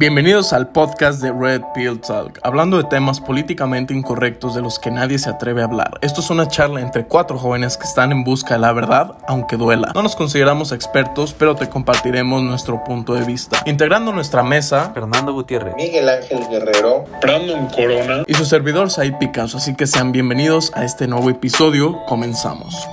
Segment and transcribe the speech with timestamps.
[0.00, 4.92] Bienvenidos al podcast de Red Pill Talk, hablando de temas políticamente incorrectos de los que
[4.92, 5.98] nadie se atreve a hablar.
[6.02, 9.56] Esto es una charla entre cuatro jóvenes que están en busca de la verdad, aunque
[9.56, 9.90] duela.
[9.96, 13.60] No nos consideramos expertos, pero te compartiremos nuestro punto de vista.
[13.66, 19.58] Integrando nuestra mesa, Fernando Gutiérrez, Miguel Ángel Guerrero, Brandon Corona y su servidor Said Picasso,
[19.58, 21.98] así que sean bienvenidos a este nuevo episodio.
[22.06, 22.88] Comenzamos.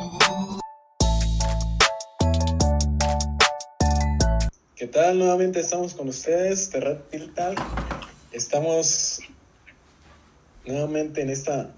[5.14, 7.60] Nuevamente estamos con ustedes de Red Pill Talk.
[8.32, 9.20] Estamos
[10.66, 11.72] nuevamente en esta,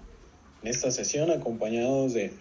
[0.62, 2.32] en esta sesión acompañados de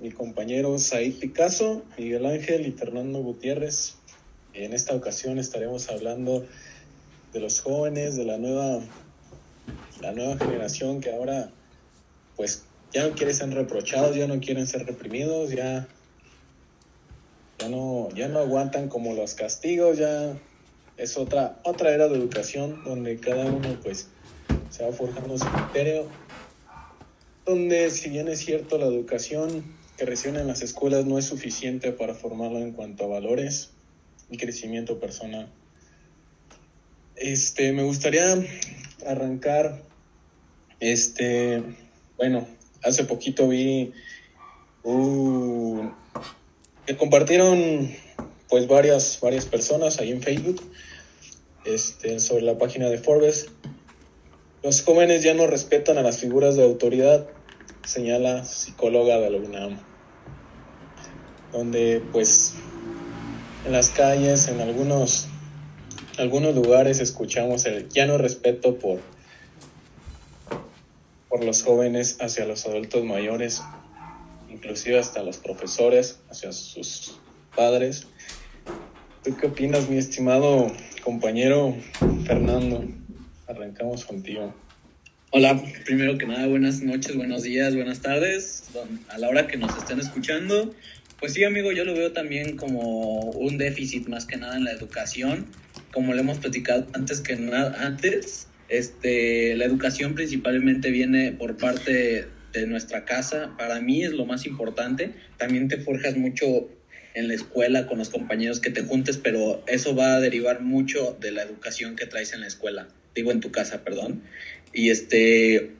[0.00, 3.96] mi compañero Said Picasso, Miguel Ángel y Fernando Gutiérrez.
[4.54, 6.46] En esta ocasión estaremos hablando
[7.34, 8.80] de los jóvenes, de la nueva,
[10.00, 11.50] la nueva generación que ahora
[12.36, 12.62] pues
[12.94, 15.86] ya no quieren ser reprochados, ya no quieren ser reprimidos, ya
[17.58, 20.36] ya no, ya no aguantan como los castigos, ya
[20.96, 24.08] es otra, otra era de educación donde cada uno pues
[24.70, 26.06] se va forjando su criterio,
[27.44, 29.64] donde si bien es cierto la educación
[29.96, 33.70] que reciben en las escuelas no es suficiente para formarlo en cuanto a valores
[34.30, 35.48] y crecimiento personal.
[37.16, 38.22] Este, me gustaría
[39.04, 39.82] arrancar,
[40.78, 41.62] este,
[42.16, 42.46] bueno,
[42.84, 43.92] hace poquito vi
[44.84, 45.92] un,
[46.88, 47.90] que compartieron
[48.48, 50.62] pues varias, varias personas ahí en Facebook
[51.66, 53.50] este, sobre la página de Forbes.
[54.62, 57.26] Los jóvenes ya no respetan a las figuras de autoridad,
[57.84, 59.78] señala psicóloga de la UNAM,
[61.52, 62.54] donde pues
[63.66, 65.26] en las calles, en algunos,
[66.16, 69.00] algunos lugares escuchamos el ya no respeto por,
[71.28, 73.60] por los jóvenes hacia los adultos mayores
[74.58, 77.20] inclusive hasta los profesores, hacia sus
[77.54, 78.08] padres.
[79.22, 81.76] ¿Tú qué opinas, mi estimado compañero
[82.26, 82.84] Fernando?
[83.46, 84.52] Arrancamos contigo.
[85.30, 88.64] Hola, primero que nada, buenas noches, buenos días, buenas tardes,
[89.08, 90.74] a la hora que nos estén escuchando.
[91.20, 94.72] Pues sí, amigo, yo lo veo también como un déficit más que nada en la
[94.72, 95.46] educación.
[95.92, 102.28] Como le hemos platicado antes que nada, antes, este, la educación principalmente viene por parte
[102.52, 103.54] de nuestra casa.
[103.58, 105.12] Para mí es lo más importante.
[105.36, 106.68] También te forjas mucho
[107.14, 111.16] en la escuela con los compañeros que te juntes, pero eso va a derivar mucho
[111.20, 112.88] de la educación que traes en la escuela.
[113.14, 114.22] Digo, en tu casa, perdón.
[114.72, 115.72] Y este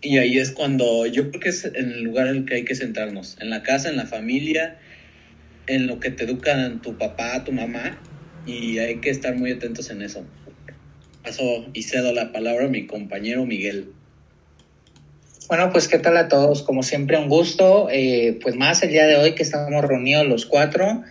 [0.00, 2.76] y ahí es cuando yo creo que es el lugar en el que hay que
[2.76, 4.78] centrarnos, en la casa, en la familia,
[5.66, 8.00] en lo que te educan tu papá, tu mamá,
[8.46, 10.24] y hay que estar muy atentos en eso.
[11.24, 13.92] Paso y cedo la palabra a mi compañero Miguel.
[15.48, 19.06] Bueno, pues qué tal a todos, como siempre un gusto, eh, pues más el día
[19.06, 21.02] de hoy que estamos reunidos los cuatro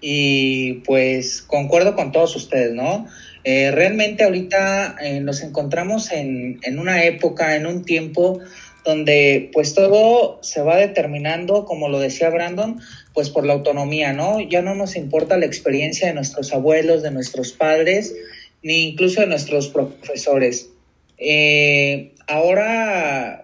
[0.00, 3.06] y pues concuerdo con todos ustedes, ¿no?
[3.44, 8.40] Eh, realmente ahorita eh, nos encontramos en, en una época, en un tiempo
[8.82, 12.80] donde pues todo se va determinando, como lo decía Brandon,
[13.12, 14.40] pues por la autonomía, ¿no?
[14.40, 18.14] Ya no nos importa la experiencia de nuestros abuelos, de nuestros padres,
[18.62, 20.70] ni incluso de nuestros profesores.
[21.18, 23.41] Eh, ahora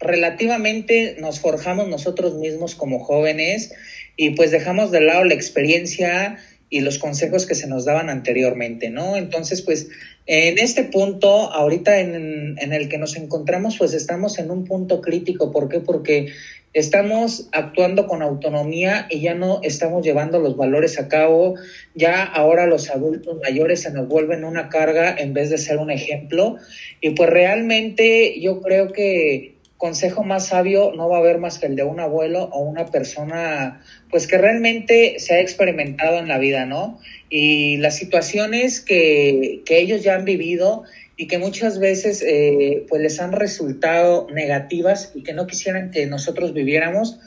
[0.00, 3.72] relativamente nos forjamos nosotros mismos como jóvenes
[4.16, 6.38] y pues dejamos de lado la experiencia
[6.70, 9.16] y los consejos que se nos daban anteriormente, ¿no?
[9.16, 9.88] Entonces, pues
[10.26, 15.00] en este punto, ahorita en, en el que nos encontramos, pues estamos en un punto
[15.00, 15.52] crítico.
[15.52, 15.80] ¿Por qué?
[15.80, 16.32] Porque
[16.72, 21.54] estamos actuando con autonomía y ya no estamos llevando los valores a cabo.
[21.94, 25.90] Ya ahora los adultos mayores se nos vuelven una carga en vez de ser un
[25.90, 26.56] ejemplo.
[27.00, 31.66] Y pues realmente yo creo que consejo más sabio no va a haber más que
[31.66, 36.38] el de un abuelo o una persona pues que realmente se ha experimentado en la
[36.38, 37.00] vida, ¿no?
[37.28, 40.84] Y las situaciones que, que ellos ya han vivido
[41.16, 46.06] y que muchas veces eh, pues les han resultado negativas y que no quisieran que
[46.06, 47.18] nosotros viviéramos,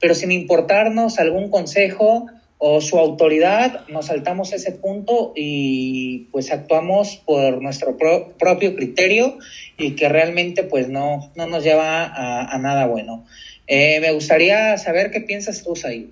[0.00, 2.26] pero sin importarnos algún consejo
[2.58, 9.38] o su autoridad, nos saltamos ese punto y pues actuamos por nuestro pro propio criterio
[9.78, 13.24] y que realmente pues no, no nos lleva a, nada bueno.
[13.66, 16.06] Eh, me gustaría saber qué piensas tú, Said.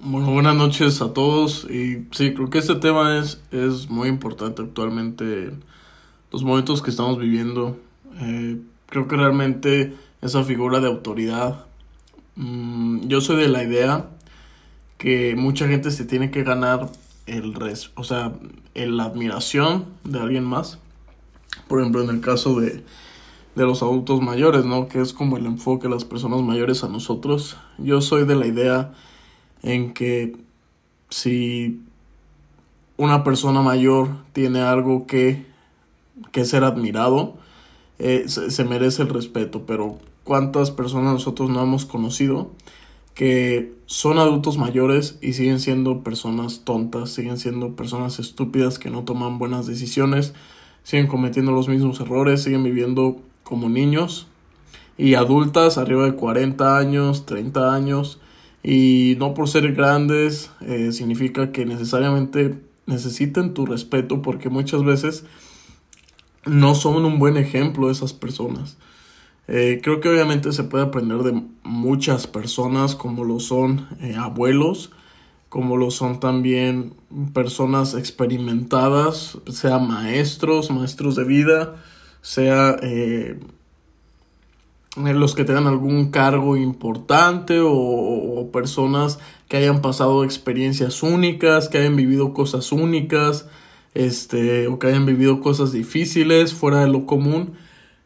[0.00, 4.62] Bueno, buenas noches a todos y sí, creo que este tema es, es muy importante
[4.62, 5.64] actualmente en
[6.30, 7.78] los momentos que estamos viviendo.
[8.20, 11.66] Eh, creo que realmente esa figura de autoridad,
[12.36, 14.06] mmm, yo soy de la idea
[14.98, 16.88] que mucha gente se tiene que ganar
[17.26, 18.32] el res, o sea,
[18.74, 20.78] el, la admiración de alguien más.
[21.66, 22.84] Por ejemplo, en el caso de,
[23.54, 24.88] de los adultos mayores, ¿no?
[24.88, 27.56] Que es como el enfoque de las personas mayores a nosotros.
[27.78, 28.92] Yo soy de la idea
[29.62, 30.36] en que
[31.10, 31.80] si
[32.96, 35.46] una persona mayor tiene algo que,
[36.32, 37.36] que ser admirado,
[37.98, 42.52] eh, se, se, merece el respeto, pero ¿cuántas personas nosotros no hemos conocido
[43.14, 49.02] que son adultos mayores y siguen siendo personas tontas, siguen siendo personas estúpidas que no
[49.02, 50.34] toman buenas decisiones,
[50.88, 54.26] siguen cometiendo los mismos errores, siguen viviendo como niños
[54.96, 58.20] y adultas arriba de 40 años, 30 años
[58.62, 65.26] y no por ser grandes eh, significa que necesariamente necesiten tu respeto porque muchas veces
[66.46, 68.78] no son un buen ejemplo esas personas.
[69.46, 74.90] Eh, creo que obviamente se puede aprender de muchas personas como lo son eh, abuelos,
[75.48, 76.92] como lo son también
[77.32, 81.76] personas experimentadas, sea maestros, maestros de vida,
[82.20, 83.38] sea eh,
[84.96, 89.18] los que tengan algún cargo importante o, o, personas
[89.48, 93.46] que hayan pasado experiencias únicas, que hayan vivido cosas únicas,
[93.94, 97.54] este, o que hayan vivido cosas difíciles fuera de lo común.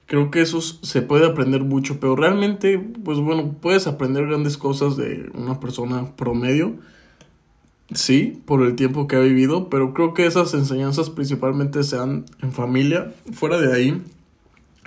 [0.07, 4.97] Creo que eso se puede aprender mucho, pero realmente, pues bueno, puedes aprender grandes cosas
[4.97, 6.77] de una persona promedio,
[7.95, 12.53] sí, por el tiempo que ha vivido, pero creo que esas enseñanzas principalmente sean en
[12.53, 13.13] familia.
[13.33, 14.03] Fuera de ahí,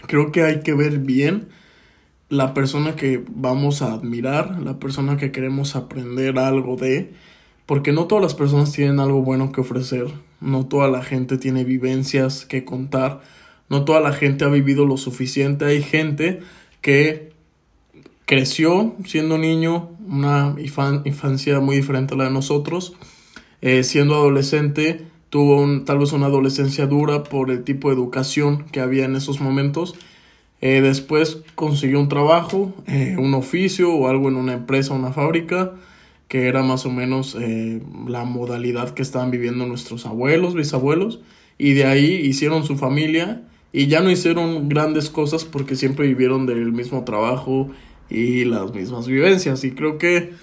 [0.07, 1.47] creo que hay que ver bien
[2.29, 7.13] la persona que vamos a admirar, la persona que queremos aprender algo de,
[7.65, 10.07] porque no todas las personas tienen algo bueno que ofrecer,
[10.41, 13.21] no toda la gente tiene vivencias que contar,
[13.69, 16.41] no toda la gente ha vivido lo suficiente, hay gente
[16.81, 17.33] que
[18.25, 22.93] creció siendo niño, una infancia muy diferente a la de nosotros,
[23.61, 25.05] eh, siendo adolescente
[25.35, 29.41] tuvo tal vez una adolescencia dura por el tipo de educación que había en esos
[29.41, 29.95] momentos.
[30.61, 35.73] Eh, después consiguió un trabajo, eh, un oficio o algo en una empresa, una fábrica,
[36.29, 41.19] que era más o menos eh, la modalidad que estaban viviendo nuestros abuelos, bisabuelos,
[41.57, 43.43] y de ahí hicieron su familia
[43.73, 47.69] y ya no hicieron grandes cosas porque siempre vivieron del mismo trabajo
[48.09, 49.63] y las mismas vivencias.
[49.63, 50.33] Y creo que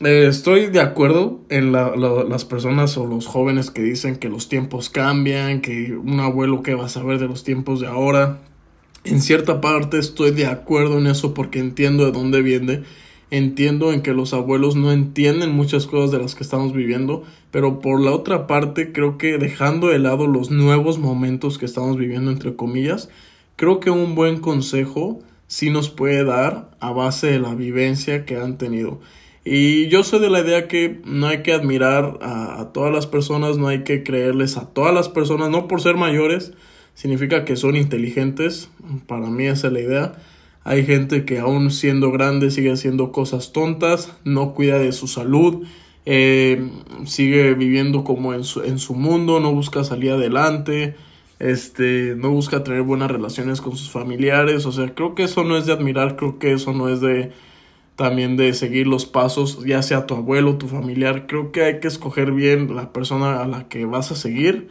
[0.00, 5.60] estoy de acuerdo en las personas o los jóvenes que dicen que los tiempos cambian,
[5.60, 8.40] que un abuelo que va a saber de los tiempos de ahora
[9.06, 12.82] en cierta parte estoy de acuerdo en eso porque entiendo de dónde viene.
[13.30, 17.80] Entiendo en que los abuelos no entienden muchas cosas de las que estamos viviendo, pero
[17.80, 22.30] por la otra parte creo que dejando de lado los nuevos momentos que estamos viviendo
[22.30, 23.08] entre comillas,
[23.56, 28.36] creo que un buen consejo sí nos puede dar a base de la vivencia que
[28.36, 29.00] han tenido.
[29.44, 33.58] Y yo soy de la idea que no hay que admirar a, todas las personas,
[33.58, 36.52] no hay que creerles a todas las personas, no por ser mayores,
[36.94, 38.70] significa que son inteligentes,
[39.06, 40.12] para mí esa es la idea.
[40.64, 45.64] Hay gente que aún siendo grande sigue haciendo cosas tontas, no cuida de su salud,
[46.06, 46.68] eh,
[47.04, 50.96] sigue viviendo como en su, en su mundo, no busca salir adelante,
[51.38, 55.56] este, no busca tener buenas relaciones con sus familiares, o sea, creo que eso no
[55.56, 57.32] es de admirar, creo que eso no es de
[57.96, 61.88] también de seguir los pasos, ya sea tu abuelo, tu familiar, creo que hay que
[61.88, 64.68] escoger bien la persona a la que vas a seguir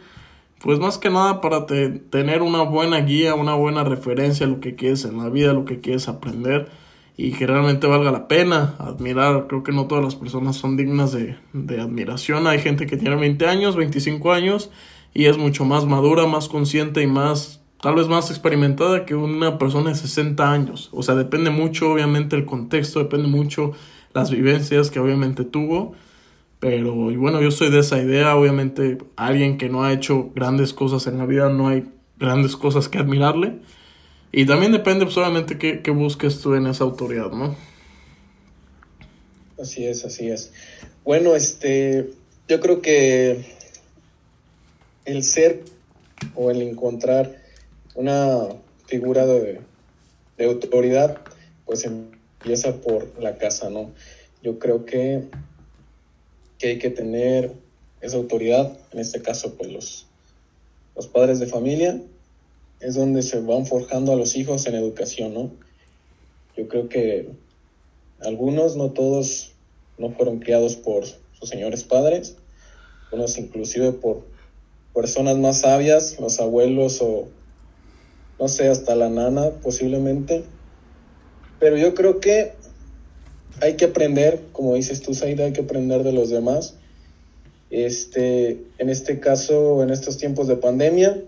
[0.60, 4.74] pues más que nada para tener una buena guía, una buena referencia a lo que
[4.74, 6.68] quieres en la vida, lo que quieres aprender
[7.16, 9.46] y que realmente valga la pena admirar.
[9.48, 12.46] Creo que no todas las personas son dignas de, de admiración.
[12.46, 14.70] Hay gente que tiene 20 años, 25 años
[15.16, 19.58] y es mucho más madura, más consciente y más, tal vez más experimentada que una
[19.58, 20.90] persona de 60 años.
[20.92, 23.72] O sea, depende mucho, obviamente, el contexto, depende mucho
[24.12, 25.94] las vivencias que obviamente tuvo
[26.58, 28.34] pero, y bueno, yo soy de esa idea.
[28.34, 31.84] Obviamente, alguien que no ha hecho grandes cosas en la vida, no hay
[32.18, 33.58] grandes cosas que admirarle.
[34.32, 35.16] Y también depende pues,
[35.58, 37.56] qué, busques tú en esa autoridad, ¿no?
[39.60, 40.52] Así es, así es.
[41.04, 42.10] Bueno, este,
[42.48, 43.55] yo creo que
[45.06, 45.64] el ser
[46.34, 47.42] o el encontrar
[47.94, 48.48] una
[48.86, 49.60] figura de,
[50.36, 51.18] de autoridad,
[51.64, 53.90] pues empieza por la casa, ¿no?
[54.42, 55.24] Yo creo que
[56.58, 57.52] que hay que tener
[58.00, 60.06] esa autoridad, en este caso pues los,
[60.94, 62.00] los padres de familia,
[62.80, 65.50] es donde se van forjando a los hijos en educación, ¿no?
[66.56, 67.28] Yo creo que
[68.20, 69.52] algunos, no todos,
[69.98, 72.36] no fueron criados por sus señores padres,
[73.12, 74.24] unos inclusive por
[74.96, 77.28] personas más sabias, los abuelos o
[78.40, 80.42] no sé, hasta la nana posiblemente.
[81.60, 82.54] Pero yo creo que
[83.60, 86.74] hay que aprender, como dices tú, Saida, hay que aprender de los demás.
[87.70, 91.22] Este, en este caso, en estos tiempos de pandemia,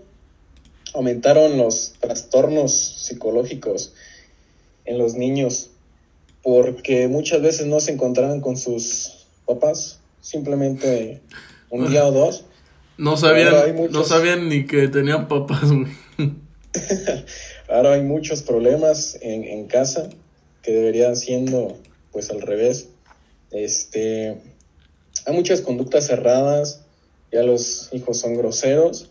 [0.95, 3.93] aumentaron los trastornos psicológicos
[4.85, 5.69] en los niños
[6.41, 11.21] porque muchas veces no se encontraban con sus papás, simplemente
[11.69, 12.45] un día o dos,
[12.99, 15.63] No sabían, no sabían ni que tenían papás.
[17.69, 20.09] Ahora hay muchos problemas en, en casa
[20.61, 21.77] que deberían siendo
[22.11, 22.89] pues al revés.
[23.51, 24.41] Este,
[25.25, 26.83] hay muchas conductas erradas,
[27.31, 29.09] ya los hijos son groseros,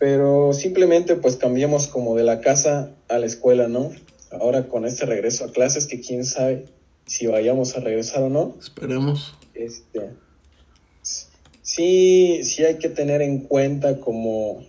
[0.00, 3.92] pero simplemente pues cambiamos como de la casa a la escuela, ¿no?
[4.32, 6.64] Ahora con este regreso a clases que quién sabe
[7.06, 8.56] si vayamos a regresar o no.
[8.58, 9.36] Esperemos.
[9.54, 10.10] Este,
[11.68, 14.64] sí, sí hay que tener en cuenta como,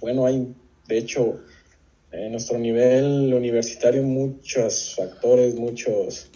[0.00, 0.52] bueno, hay
[0.88, 1.40] de hecho
[2.10, 6.30] en nuestro nivel universitario muchos factores, muchos,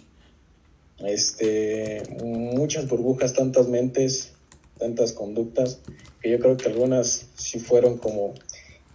[0.99, 4.31] este, muchas burbujas, tantas mentes,
[4.77, 5.81] tantas conductas,
[6.21, 8.35] que yo creo que algunas sí fueron como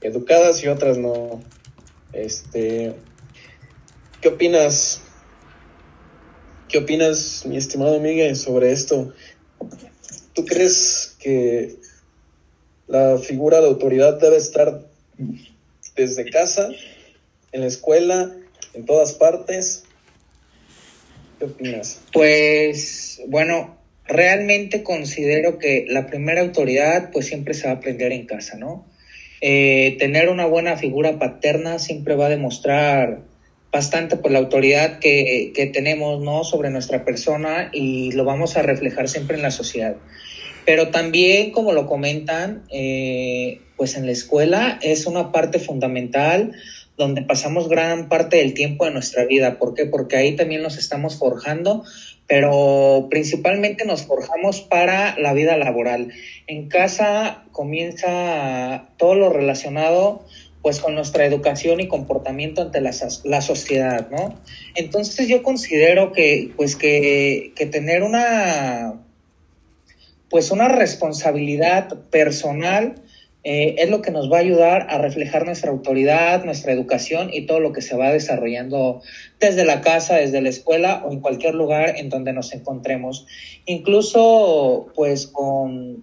[0.00, 1.42] educadas y otras no.
[2.14, 2.94] Este,
[4.22, 5.02] ¿qué opinas?
[6.68, 9.12] ¿Qué opinas, mi estimado Miguel, sobre esto?
[10.34, 11.76] ¿Tú crees que
[12.86, 14.82] la figura de autoridad debe estar
[15.96, 16.68] desde casa,
[17.52, 18.32] en la escuela,
[18.74, 19.84] en todas partes.
[21.38, 22.00] ¿Qué opinas?
[22.12, 28.26] Pues bueno, realmente considero que la primera autoridad pues siempre se va a aprender en
[28.26, 28.86] casa, ¿no?
[29.40, 33.20] Eh, tener una buena figura paterna siempre va a demostrar
[33.70, 36.44] bastante por la autoridad que, que, tenemos ¿no?
[36.44, 39.96] sobre nuestra persona y lo vamos a reflejar siempre en la sociedad.
[40.64, 46.52] Pero también, como lo comentan, eh, pues en la escuela es una parte fundamental
[46.96, 49.58] donde pasamos gran parte del tiempo de nuestra vida.
[49.58, 49.86] ¿Por qué?
[49.86, 51.84] Porque ahí también nos estamos forjando,
[52.26, 56.12] pero principalmente nos forjamos para la vida laboral.
[56.46, 60.24] En casa comienza todo lo relacionado
[60.62, 62.92] pues con nuestra educación y comportamiento ante la,
[63.24, 64.40] la sociedad, ¿no?
[64.74, 69.03] Entonces yo considero que pues que, que tener una
[70.34, 72.96] pues una responsabilidad personal
[73.44, 77.46] eh, es lo que nos va a ayudar a reflejar nuestra autoridad, nuestra educación y
[77.46, 79.00] todo lo que se va desarrollando
[79.38, 83.28] desde la casa, desde la escuela o en cualquier lugar en donde nos encontremos.
[83.64, 86.02] Incluso pues con,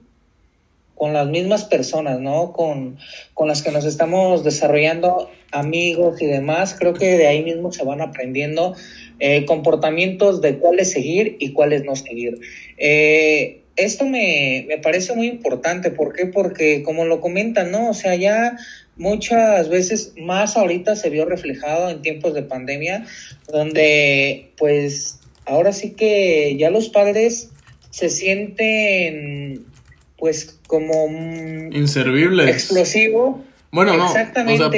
[0.96, 2.54] con las mismas personas, ¿no?
[2.54, 3.00] Con,
[3.34, 7.84] con las que nos estamos desarrollando amigos y demás, creo que de ahí mismo se
[7.84, 8.76] van aprendiendo
[9.20, 12.40] eh, comportamientos de cuáles seguir y cuáles no seguir.
[12.78, 15.92] Eh, esto me, me, parece muy importante.
[15.92, 16.26] ¿Por qué?
[16.26, 17.90] Porque como lo comentan, ¿no?
[17.90, 18.58] O sea, ya
[18.98, 23.06] muchas veces, más ahorita se vio reflejado en tiempos de pandemia,
[23.52, 27.50] donde pues ahora sí que ya los padres
[27.90, 29.66] se sienten
[30.18, 31.08] pues como
[31.72, 32.48] inservibles.
[32.48, 33.44] Explosivo.
[33.72, 34.34] Bueno, no, o sea,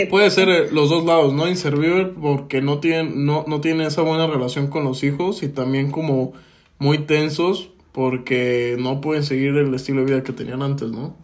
[0.09, 1.50] puede ser eh, los dos lados, ¿no?
[1.50, 5.89] Inservible porque no tienen, no, no tienen esa buena relación con los hijos y también
[5.89, 6.33] como
[6.77, 11.15] muy tensos porque no pueden seguir el estilo de vida que tenían antes, ¿no?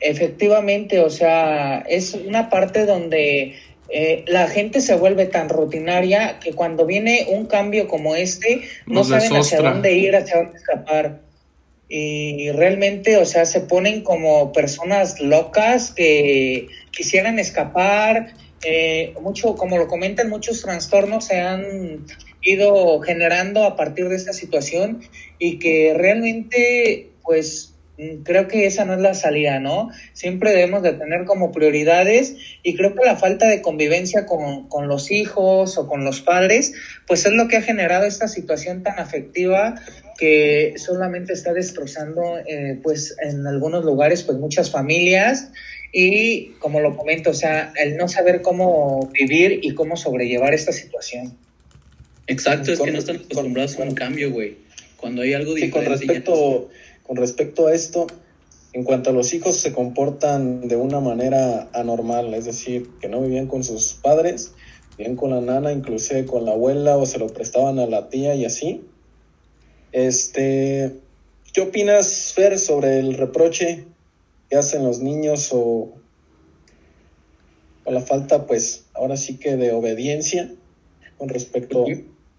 [0.00, 3.54] Efectivamente, o sea, es una parte donde
[3.88, 9.04] eh, la gente se vuelve tan rutinaria que cuando viene un cambio como este, no
[9.04, 11.20] saben hacia dónde ir, hacia dónde escapar.
[11.88, 18.32] Y realmente, o sea, se ponen como personas locas que quisieran escapar.
[18.64, 22.06] Eh, mucho, como lo comentan, muchos trastornos se han
[22.42, 25.00] ido generando a partir de esta situación
[25.38, 27.74] y que realmente, pues,
[28.24, 29.90] creo que esa no es la salida, ¿no?
[30.14, 34.88] Siempre debemos de tener como prioridades y creo que la falta de convivencia con, con
[34.88, 36.72] los hijos o con los padres,
[37.06, 39.74] pues es lo que ha generado esta situación tan afectiva
[40.18, 45.50] que solamente está destrozando, eh, pues, en algunos lugares, pues, muchas familias
[45.92, 50.72] y, como lo comento, o sea, el no saber cómo vivir y cómo sobrellevar esta
[50.72, 51.36] situación.
[52.30, 54.58] Exacto, es que no están acostumbrados a un cambio, güey.
[54.96, 55.76] Cuando hay algo diferente.
[55.76, 56.68] con respecto,
[57.02, 58.06] con respecto a esto,
[58.72, 63.20] en cuanto a los hijos se comportan de una manera anormal, es decir, que no
[63.20, 64.52] vivían con sus padres,
[64.96, 68.36] vivían con la nana, inclusive con la abuela o se lo prestaban a la tía
[68.36, 68.82] y así.
[69.90, 70.98] Este,
[71.52, 73.86] ¿qué opinas, Fer, sobre el reproche
[74.48, 75.92] que hacen los niños o,
[77.84, 80.52] o la falta, pues, ahora sí que de obediencia
[81.18, 81.84] con respecto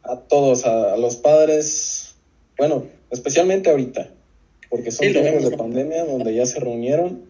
[0.03, 2.15] a todos, a, los padres,
[2.57, 4.09] bueno, especialmente ahorita,
[4.69, 7.29] porque son tiempos de pandemia donde ya se reunieron.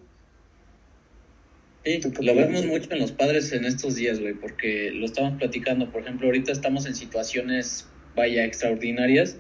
[1.84, 5.92] Sí, lo vemos mucho en los padres en estos días, güey, porque lo estamos platicando.
[5.92, 9.38] Por ejemplo, ahorita estamos en situaciones, vaya, extraordinarias,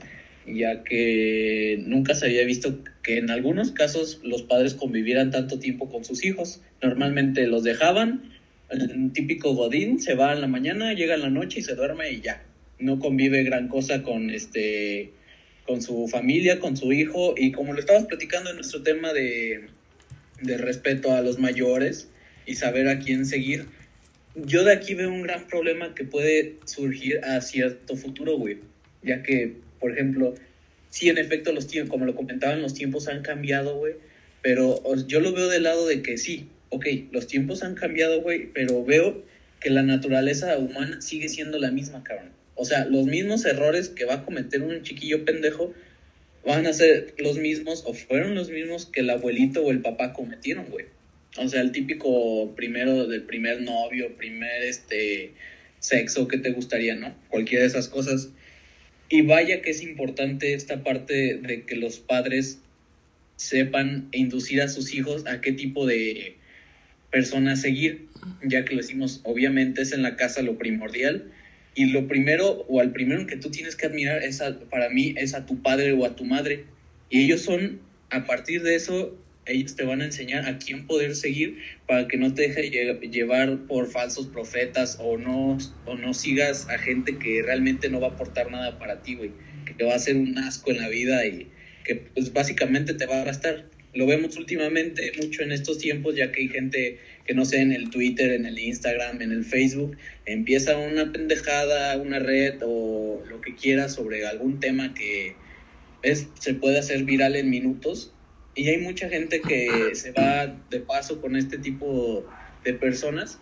[0.48, 5.88] ya que nunca se había visto que en algunos casos los padres convivieran tanto tiempo
[5.90, 6.62] con sus hijos.
[6.82, 8.32] Normalmente los dejaban,
[8.72, 12.12] el típico godín se va en la mañana, llega en la noche y se duerme
[12.12, 12.42] y ya
[12.82, 15.12] no convive gran cosa con este
[15.66, 19.68] con su familia, con su hijo, y como lo estábamos platicando en nuestro tema de,
[20.42, 22.10] de respeto a los mayores
[22.46, 23.68] y saber a quién seguir,
[24.36, 28.60] yo de aquí veo un gran problema que puede surgir a cierto futuro, güey.
[29.04, 30.36] Ya que, por ejemplo,
[30.90, 33.94] sí, en efecto, los tiempos, como lo comentaban, los tiempos han cambiado, güey.
[34.42, 38.48] Pero yo lo veo del lado de que sí, ok, los tiempos han cambiado, güey,
[38.54, 39.24] pero veo
[39.60, 42.32] que la naturaleza humana sigue siendo la misma, cabrón.
[42.55, 45.74] O sea, los mismos errores que va a cometer un chiquillo pendejo
[46.46, 50.13] van a ser los mismos o fueron los mismos que el abuelito o el papá
[50.13, 50.86] cometieron, güey.
[51.38, 55.31] O sea, el típico primero del primer novio, primer este
[55.79, 57.15] sexo que te gustaría, ¿no?
[57.29, 58.29] Cualquiera de esas cosas.
[59.10, 62.60] Y vaya que es importante esta parte de que los padres
[63.36, 66.36] sepan inducir a sus hijos a qué tipo de
[67.12, 68.08] personas seguir,
[68.43, 71.31] ya que lo decimos, obviamente es en la casa lo primordial.
[71.74, 75.34] Y lo primero, o al primero que tú tienes que admirar, es para mí, es
[75.34, 76.66] a tu padre o a tu madre.
[77.10, 81.16] Y ellos son, a partir de eso, ellos te van a enseñar a quién poder
[81.16, 82.70] seguir para que no te deje
[83.10, 88.08] llevar por falsos profetas o no, o no sigas a gente que realmente no va
[88.08, 89.32] a aportar nada para ti, güey.
[89.66, 91.48] Que te va a hacer un asco en la vida y
[91.86, 93.66] que pues básicamente te va a gastar.
[93.94, 97.72] Lo vemos últimamente mucho en estos tiempos, ya que hay gente que no sé, en
[97.72, 103.42] el Twitter, en el Instagram, en el Facebook, empieza una pendejada, una red o lo
[103.42, 105.36] que quiera sobre algún tema que
[106.04, 108.14] es, se puede hacer viral en minutos
[108.56, 112.26] y hay mucha gente que se va de paso con este tipo
[112.64, 113.40] de personas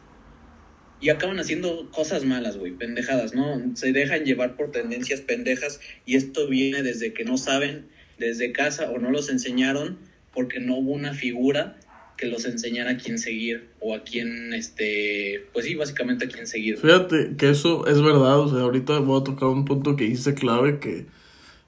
[1.01, 3.75] y acaban haciendo cosas malas, güey, pendejadas, ¿no?
[3.75, 7.87] Se dejan llevar por tendencias pendejas y esto viene desde que no saben,
[8.17, 9.97] desde casa o no los enseñaron
[10.39, 11.75] porque no hubo una figura
[12.15, 16.47] que los enseñara a quién seguir o a quién, este, pues sí, básicamente a quién
[16.47, 16.77] seguir.
[16.77, 20.35] Fíjate que eso es verdad, o sea, ahorita voy a tocar un punto que hice
[20.35, 21.07] clave que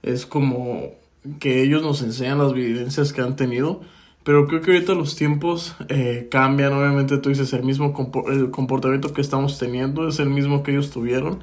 [0.03, 0.95] es como
[1.41, 3.81] que ellos nos enseñan las vivencias que han tenido.
[4.23, 6.71] Pero creo que ahorita los tiempos eh, cambian.
[6.71, 7.93] Obviamente tú dices el mismo
[8.31, 11.39] el comportamiento que estamos teniendo es el mismo que ellos tuvieron.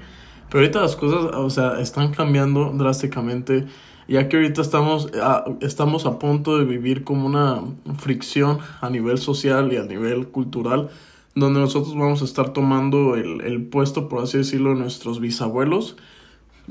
[0.48, 3.66] Pero ahorita las cosas, o sea, están cambiando drásticamente.
[4.08, 7.62] Ya que ahorita estamos a, estamos a punto de vivir como una
[7.98, 10.88] fricción a nivel social y a nivel cultural.
[11.34, 15.96] Donde nosotros vamos a estar tomando el, el puesto, por así decirlo, de nuestros bisabuelos.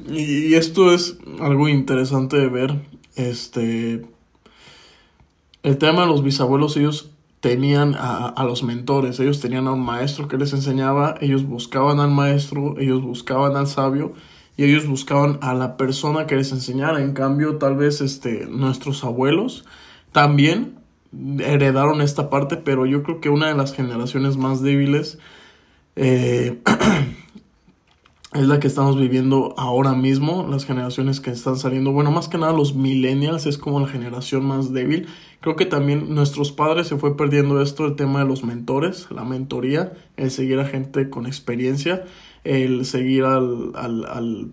[0.10, 2.76] Y, y esto es algo interesante de ver
[3.16, 4.06] este,
[5.64, 9.82] el tema de los bisabuelos, ellos tenían a, a, los mentores, ellos tenían a un
[9.82, 14.14] maestro que les enseñaba, ellos buscaban al maestro, ellos buscaban al sabio
[14.58, 17.02] y ellos buscaban a la persona que les enseñara.
[17.02, 19.66] En cambio, tal vez este, nuestros abuelos
[20.12, 20.80] también
[21.40, 25.20] heredaron esta parte, pero yo creo que una de las generaciones más débiles
[25.96, 26.60] eh,
[28.34, 32.38] es la que estamos viviendo ahora mismo, las generaciones que están saliendo, bueno, más que
[32.38, 35.08] nada los millennials es como la generación más débil.
[35.40, 39.24] Creo que también nuestros padres se fue perdiendo esto, el tema de los mentores, la
[39.24, 42.06] mentoría, el seguir a gente con experiencia,
[42.48, 44.52] el seguir al, al, al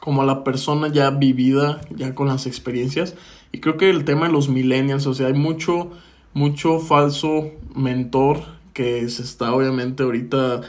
[0.00, 3.16] como a la persona ya vivida, ya con las experiencias.
[3.52, 5.90] Y creo que el tema de los millennials, o sea, hay mucho,
[6.32, 8.40] mucho falso mentor
[8.72, 10.62] que se está obviamente ahorita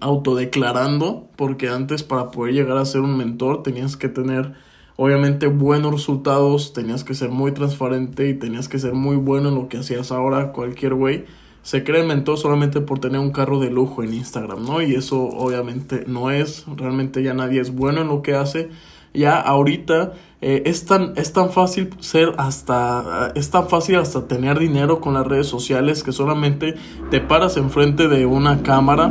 [0.00, 4.52] autodeclarando, porque antes para poder llegar a ser un mentor tenías que tener
[4.96, 9.54] obviamente buenos resultados, tenías que ser muy transparente y tenías que ser muy bueno en
[9.54, 11.24] lo que hacías ahora cualquier güey.
[11.64, 14.82] Se cree mentor solamente por tener un carro de lujo en Instagram, ¿no?
[14.82, 18.68] Y eso obviamente no es, realmente ya nadie es bueno en lo que hace.
[19.14, 24.58] Ya ahorita eh, es, tan, es tan fácil ser hasta, es tan fácil hasta tener
[24.58, 26.74] dinero con las redes sociales que solamente
[27.10, 29.10] te paras enfrente de una cámara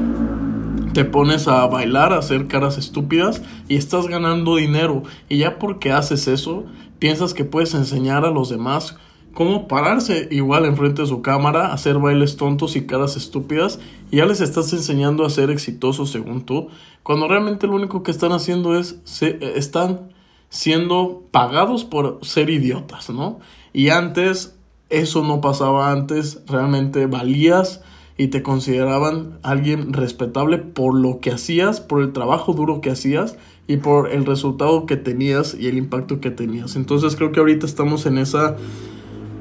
[0.94, 5.02] te pones a bailar, a hacer caras estúpidas y estás ganando dinero.
[5.28, 6.66] Y ya porque haces eso,
[7.00, 8.96] piensas que puedes enseñar a los demás
[9.34, 13.80] cómo pararse igual enfrente de su cámara, hacer bailes tontos y caras estúpidas,
[14.12, 16.68] y ya les estás enseñando a ser exitosos según tú,
[17.02, 20.12] cuando realmente lo único que están haciendo es, se, están
[20.50, 23.40] siendo pagados por ser idiotas, ¿no?
[23.74, 24.56] Y antes,
[24.90, 27.82] eso no pasaba antes, realmente valías
[28.18, 33.36] y te consideraban alguien respetable por lo que hacías, por el trabajo duro que hacías
[33.68, 36.76] y por el resultado que tenías y el impacto que tenías.
[36.76, 38.56] Entonces creo que ahorita estamos en esa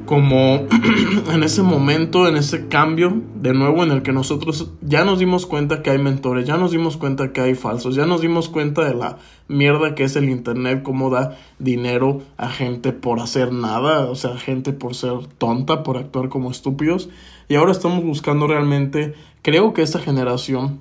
[0.07, 0.67] como
[1.33, 5.47] en ese momento, en ese cambio de nuevo en el que nosotros ya nos dimos
[5.47, 8.85] cuenta que hay mentores, ya nos dimos cuenta que hay falsos, ya nos dimos cuenta
[8.85, 14.11] de la mierda que es el internet, cómo da dinero a gente por hacer nada,
[14.11, 17.09] o sea, gente por ser tonta, por actuar como estúpidos.
[17.49, 20.81] Y ahora estamos buscando realmente, creo que esta generación,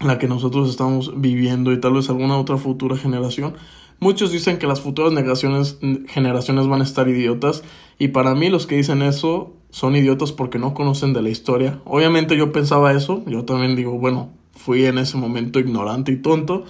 [0.00, 3.54] la que nosotros estamos viviendo y tal vez alguna otra futura generación,
[4.00, 7.62] Muchos dicen que las futuras generaciones, van a estar idiotas
[7.98, 11.80] y para mí los que dicen eso son idiotas porque no conocen de la historia.
[11.84, 16.64] Obviamente yo pensaba eso, yo también digo, bueno, fui en ese momento ignorante y tonto,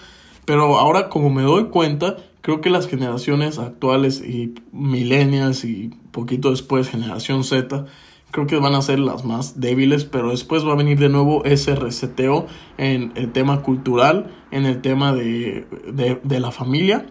[0.45, 6.51] pero ahora como me doy cuenta, creo que las generaciones actuales y millennials y poquito
[6.51, 7.87] después generación Z,
[8.31, 11.45] creo que van a ser las más débiles, pero después va a venir de nuevo
[11.45, 12.47] ese reseteo
[12.79, 17.07] en el tema cultural, en el tema de, de, de la familia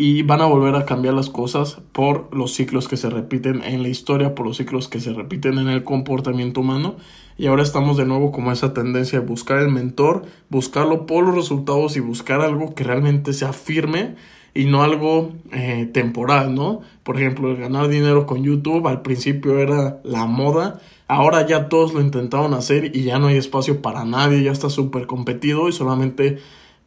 [0.00, 3.82] y van a volver a cambiar las cosas por los ciclos que se repiten en
[3.82, 6.94] la historia, por los ciclos que se repiten en el comportamiento humano.
[7.36, 11.34] Y ahora estamos de nuevo como esa tendencia de buscar el mentor, buscarlo por los
[11.34, 14.14] resultados y buscar algo que realmente sea firme
[14.54, 16.80] y no algo eh, temporal, ¿no?
[17.08, 21.94] Por ejemplo, el ganar dinero con YouTube al principio era la moda, ahora ya todos
[21.94, 25.72] lo intentaron hacer y ya no hay espacio para nadie, ya está súper competido y
[25.72, 26.36] solamente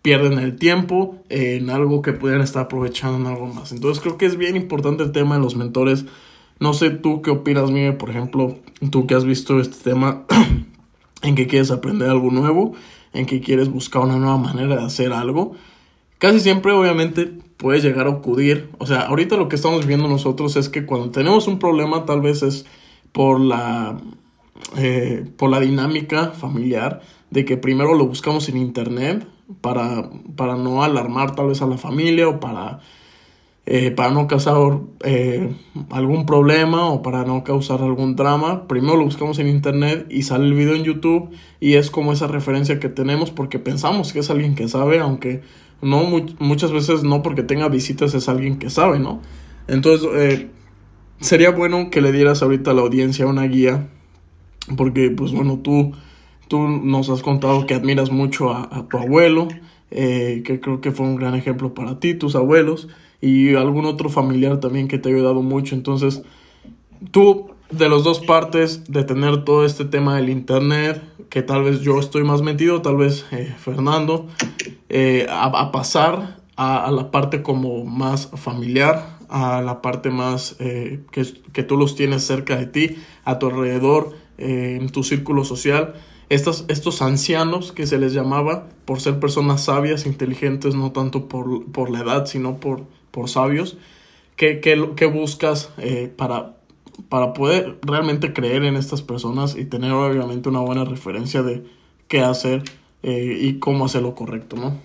[0.04, 3.72] pierden el tiempo en algo que pudieran estar aprovechando en algo más.
[3.72, 6.06] Entonces creo que es bien importante el tema de los mentores.
[6.60, 8.60] No sé tú qué opinas, Miguel, por ejemplo,
[8.92, 10.26] tú que has visto este tema,
[11.24, 12.74] en que quieres aprender algo nuevo,
[13.14, 15.54] en que quieres buscar una nueva manera de hacer algo.
[16.20, 18.72] Casi siempre, obviamente, puedes llegar a acudir.
[18.80, 22.20] O sea, ahorita lo que estamos viendo nosotros es que cuando tenemos un problema, tal
[22.20, 22.66] vez es
[23.12, 24.02] por la,
[24.78, 29.28] eh, por la dinámica familiar, de que primero lo buscamos en internet,
[29.60, 32.80] para, para no alarmar tal vez a la familia o para,
[33.66, 34.56] eh, para no causar
[35.04, 35.54] eh,
[35.90, 38.68] algún problema o para no causar algún drama.
[38.68, 42.28] Primero lo buscamos en internet y sale el video en YouTube y es como esa
[42.28, 45.42] referencia que tenemos porque pensamos que es alguien que sabe, aunque
[45.82, 46.04] no
[46.40, 49.22] muchas veces no porque tenga visitas es alguien que sabe, ¿no?
[49.68, 50.50] Entonces eh,
[51.20, 53.88] sería bueno que le dieras ahorita a la audiencia una guía
[54.78, 55.94] porque pues bueno tú
[56.52, 59.48] Tú nos has contado que admiras mucho a, tu abuelo,
[59.90, 62.90] eh, que creo que fue un gran ejemplo para ti, tus abuelos,
[63.22, 65.76] y algún otro familiar también que te ha ayudado mucho.
[65.76, 66.24] Entonces,
[67.12, 71.82] tú, de las dos partes, de tener todo este tema del Internet, que tal vez
[71.82, 74.28] yo estoy más metido, tal vez eh, Fernando,
[74.90, 81.02] eh, a, pasar a, la parte como más familiar, a la parte más que,
[81.54, 85.94] que tú los tienes cerca de ti, a tu alrededor, en tu círculo social
[86.32, 91.70] estos, estos ancianos que se les llamaba por ser personas sabias, inteligentes, no tanto por,
[91.74, 93.78] por la edad, sino por, por sabios.
[94.38, 96.56] ¿Qué, qué, qué buscas eh, para,
[97.10, 101.64] para poder realmente creer en estas personas y tener obviamente una buena referencia de
[102.08, 102.64] qué hacer
[103.04, 104.78] eh, y cómo hacer lo correcto, ¿no?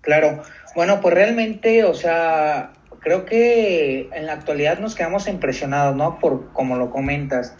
[0.00, 0.42] Claro,
[0.74, 6.18] bueno, pues realmente, o sea, creo que en la actualidad nos quedamos impresionados, ¿no?
[6.18, 7.56] Por como lo comentas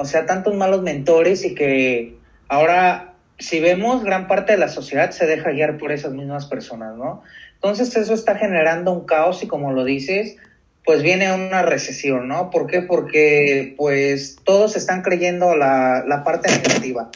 [0.00, 2.16] o sea, tantos malos mentores y que
[2.48, 6.96] ahora, si vemos, gran parte de la sociedad se deja guiar por esas mismas personas,
[6.96, 7.22] ¿no?
[7.56, 10.38] Entonces eso está generando un caos y como lo dices,
[10.84, 12.50] pues viene una recesión, ¿no?
[12.50, 12.82] ¿Por qué?
[12.82, 17.10] Porque pues todos están creyendo la, la parte negativa.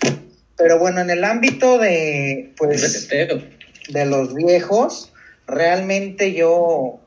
[0.57, 3.09] Pero bueno, en el ámbito de, pues,
[3.89, 5.13] de los viejos,
[5.47, 7.01] realmente yo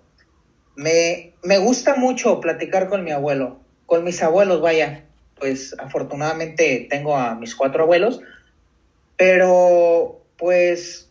[0.76, 5.04] me, me gusta mucho platicar con mi abuelo, con mis abuelos, vaya
[5.40, 8.22] pues afortunadamente tengo a mis cuatro abuelos,
[9.16, 11.07] pero pues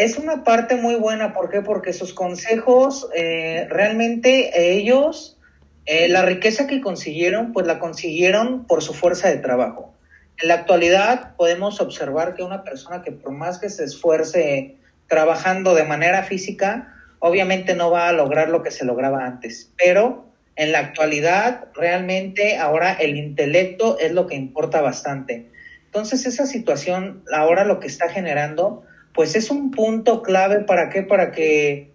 [0.00, 1.60] es una parte muy buena, ¿por qué?
[1.60, 5.38] Porque sus consejos, eh, realmente ellos,
[5.84, 9.94] eh, la riqueza que consiguieron, pues la consiguieron por su fuerza de trabajo.
[10.40, 15.74] En la actualidad podemos observar que una persona que por más que se esfuerce trabajando
[15.74, 20.24] de manera física, obviamente no va a lograr lo que se lograba antes, pero
[20.56, 25.50] en la actualidad realmente ahora el intelecto es lo que importa bastante.
[25.84, 31.02] Entonces esa situación ahora lo que está generando pues es un punto clave para qué,
[31.02, 31.90] para que,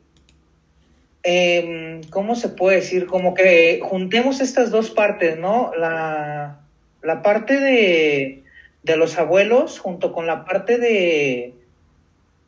[1.24, 3.06] eh, ¿cómo se puede decir?
[3.06, 5.72] Como que juntemos estas dos partes, ¿no?
[5.76, 6.60] La,
[7.02, 8.44] la parte de,
[8.84, 11.54] de los abuelos junto con la parte de,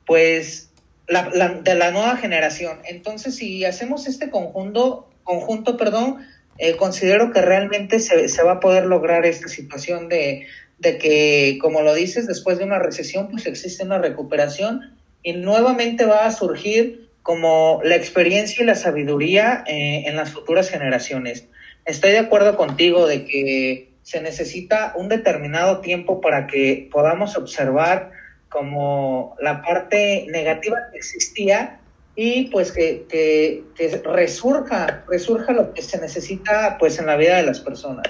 [0.06, 0.72] pues,
[1.08, 1.30] la,
[1.64, 2.80] de la nueva generación.
[2.86, 6.18] Entonces, si hacemos este conjunto, conjunto, perdón,
[6.58, 10.48] eh, considero que realmente se, se, va a poder lograr esta situación de,
[10.80, 16.06] de, que, como lo dices, después de una recesión, pues existe una recuperación y nuevamente
[16.06, 21.48] va a surgir como la experiencia y la sabiduría eh, en las futuras generaciones.
[21.86, 28.12] Estoy de acuerdo contigo de que se necesita un determinado tiempo para que podamos observar
[28.48, 31.82] como la parte negativa que existía
[32.16, 37.36] y pues que, que, que, resurja, resurja lo que se necesita pues en la vida
[37.36, 38.08] de las personas.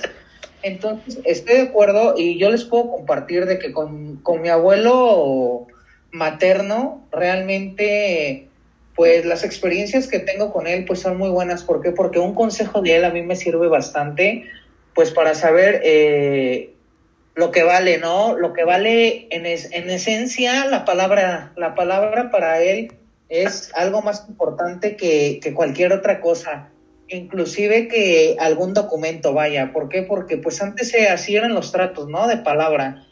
[0.67, 5.67] Entonces, estoy de acuerdo y yo les puedo compartir de que con, con mi abuelo
[6.11, 8.47] materno realmente
[8.95, 11.63] pues las experiencias que tengo con él pues son muy buenas.
[11.63, 11.91] ¿Por qué?
[11.91, 14.45] Porque un consejo de él a mí me sirve bastante
[14.93, 16.73] pues para saber eh,
[17.35, 18.35] lo que vale, ¿no?
[18.35, 22.91] Lo que vale en, en esencia la palabra, la palabra para él
[23.29, 26.69] es algo más importante que, que cualquier otra cosa
[27.09, 29.71] inclusive que algún documento vaya.
[29.71, 30.03] ¿Por qué?
[30.03, 32.27] Porque pues antes se eran los tratos, ¿no?
[32.27, 33.05] De palabra.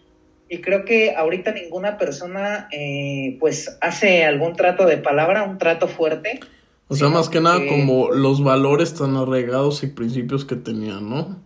[0.49, 5.87] Y creo que ahorita ninguna persona eh, pues hace algún trato de palabra, un trato
[5.87, 6.39] fuerte.
[6.87, 11.41] O sea, más que nada como los valores tan arraigados y principios que tenían, ¿no?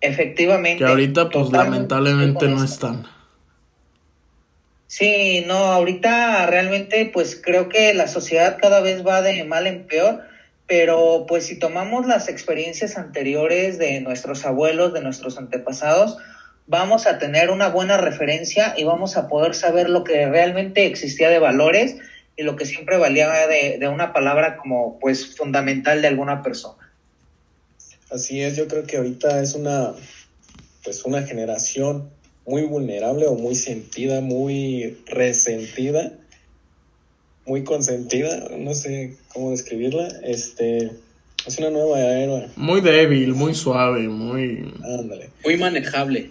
[0.00, 0.84] Efectivamente.
[0.84, 3.06] Que ahorita pues lamentablemente no están.
[4.86, 9.88] Sí, no, ahorita realmente pues creo que la sociedad cada vez va de mal en
[9.88, 10.22] peor
[10.66, 16.16] pero pues si tomamos las experiencias anteriores de nuestros abuelos, de nuestros antepasados,
[16.66, 21.28] vamos a tener una buena referencia y vamos a poder saber lo que realmente existía
[21.28, 21.96] de valores
[22.36, 26.90] y lo que siempre valía de, de una palabra como pues fundamental de alguna persona.
[28.10, 29.92] Así es, yo creo que ahorita es una
[30.82, 32.10] pues una generación
[32.46, 36.12] muy vulnerable o muy sentida, muy resentida
[37.46, 40.92] muy consentida, no sé cómo describirla, este,
[41.46, 42.48] es una nueva era.
[42.56, 44.72] Muy débil, muy suave, muy...
[44.98, 45.30] Ándale.
[45.44, 46.30] Muy manejable.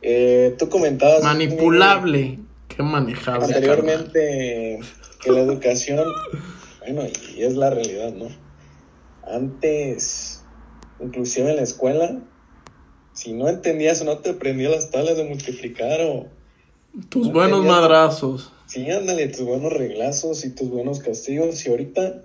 [0.00, 1.22] Eh, tú comentabas...
[1.22, 3.46] Manipulable, qué manejable.
[3.46, 4.80] Anteriormente
[5.22, 6.06] que la educación,
[6.80, 7.02] bueno,
[7.36, 8.28] y es la realidad, ¿no?
[9.26, 10.44] Antes,
[11.00, 12.18] inclusive en la escuela,
[13.12, 16.26] si no entendías o no te aprendías las tablas de multiplicar o...
[17.08, 18.52] Tus buenos madrazos.
[18.74, 21.64] Sí, ándale, tus buenos reglazos y tus buenos castigos.
[21.64, 22.22] Y ahorita,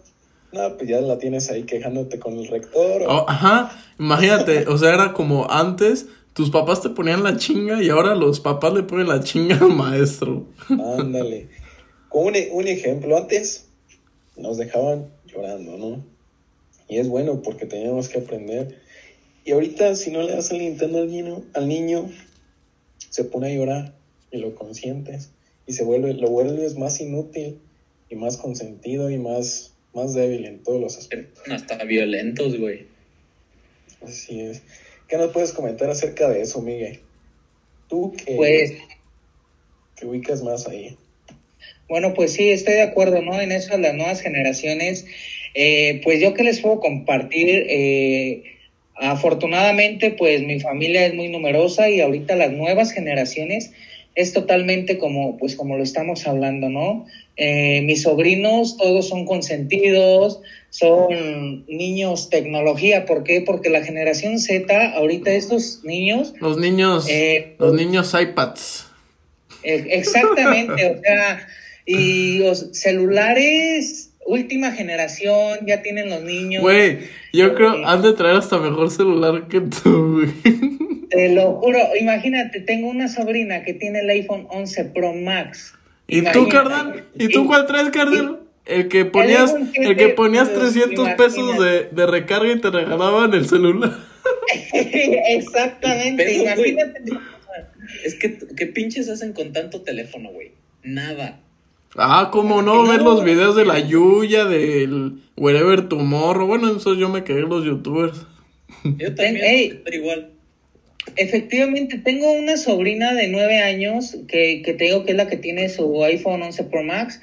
[0.52, 3.04] no, pues ya la tienes ahí quejándote con el rector.
[3.08, 7.90] Oh, ajá, imagínate, o sea, era como antes, tus papás te ponían la chinga y
[7.90, 10.48] ahora los papás le ponen la chinga al maestro.
[10.70, 11.50] Ándale.
[12.08, 13.68] Con un, un ejemplo, antes
[14.36, 16.04] nos dejaban llorando, ¿no?
[16.88, 18.82] Y es bueno porque teníamos que aprender.
[19.46, 22.10] Y ahorita, si no le das el Nintendo al niño, al niño
[23.12, 23.94] se pone a llorar
[24.32, 25.30] y lo consientes
[25.70, 27.60] y se vuelve, lo vuelves más inútil
[28.10, 31.44] y más consentido y más, más débil en todos los aspectos.
[31.48, 32.88] Hasta violentos, güey.
[34.02, 34.64] Así es.
[35.08, 37.02] ¿Qué nos puedes comentar acerca de eso, Miguel?
[37.88, 38.74] Tú que, pues,
[39.96, 40.98] te ubicas más ahí.
[41.88, 43.40] Bueno, pues sí, estoy de acuerdo, ¿no?
[43.40, 45.06] En eso las nuevas generaciones.
[45.54, 48.42] Eh, pues yo que les puedo compartir, eh,
[48.96, 53.72] afortunadamente, pues mi familia es muy numerosa y ahorita las nuevas generaciones
[54.20, 57.06] es totalmente como, pues como lo estamos hablando, ¿no?
[57.38, 63.40] Eh, mis sobrinos todos son consentidos, son niños tecnología, ¿por qué?
[63.40, 66.34] Porque la generación Z, ahorita estos niños...
[66.42, 68.88] Los niños, eh, los niños iPads.
[69.64, 71.48] E, exactamente, o sea,
[71.86, 76.62] y los celulares, última generación, ya tienen los niños.
[76.62, 77.00] Güey,
[77.32, 80.59] yo creo, eh, han de traer hasta mejor celular que tú, güey.
[81.10, 85.74] Te lo juro, imagínate, tengo una sobrina que tiene el iPhone 11 Pro Max.
[86.08, 87.06] ¿Y tú, Cardan?
[87.18, 88.38] ¿Y tú cuál traes, Cardan?
[88.66, 93.48] El que ponías, el, que ponías 300 pesos de, de, recarga y te regalaban el
[93.48, 93.98] celular.
[94.74, 97.02] Exactamente, imagínate.
[98.04, 100.52] Es que, ¿qué pinches hacen con tanto teléfono, güey?
[100.84, 101.40] Nada.
[101.96, 102.88] Ah, ¿cómo no?
[102.88, 106.46] Ver los videos de la Yuya, del Wherever Tomorrow.
[106.46, 108.28] Bueno, eso yo me quedé los youtubers.
[108.84, 110.32] Yo también, pero igual.
[111.16, 115.38] Efectivamente, tengo una sobrina de nueve años que, que te digo que es la que
[115.38, 117.20] tiene su iPhone 11 Pro Max.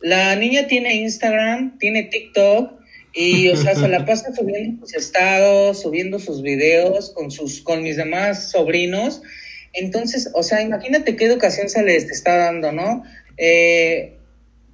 [0.00, 2.72] La niña tiene Instagram, tiene TikTok
[3.12, 7.82] y, o sea, se la pasa subiendo sus estados, subiendo sus videos con, sus, con
[7.82, 9.22] mis demás sobrinos.
[9.72, 13.04] Entonces, o sea, imagínate qué educación se les está dando, ¿no?
[13.36, 14.14] Eh,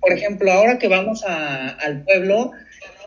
[0.00, 2.52] por ejemplo, ahora que vamos a, al pueblo,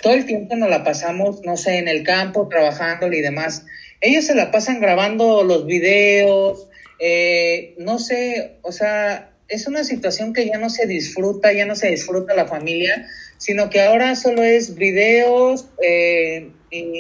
[0.01, 3.65] todo el tiempo nos la pasamos, no sé, en el campo, trabajando y demás
[4.01, 6.67] ellos se la pasan grabando los videos,
[6.99, 11.75] eh, no sé, o sea, es una situación que ya no se disfruta, ya no
[11.75, 13.07] se disfruta la familia,
[13.37, 16.93] sino que ahora solo es videos eh, y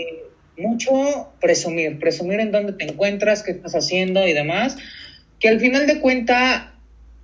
[0.57, 4.77] mucho presumir, presumir en dónde te encuentras, qué estás haciendo y demás,
[5.39, 6.78] que al final de cuenta,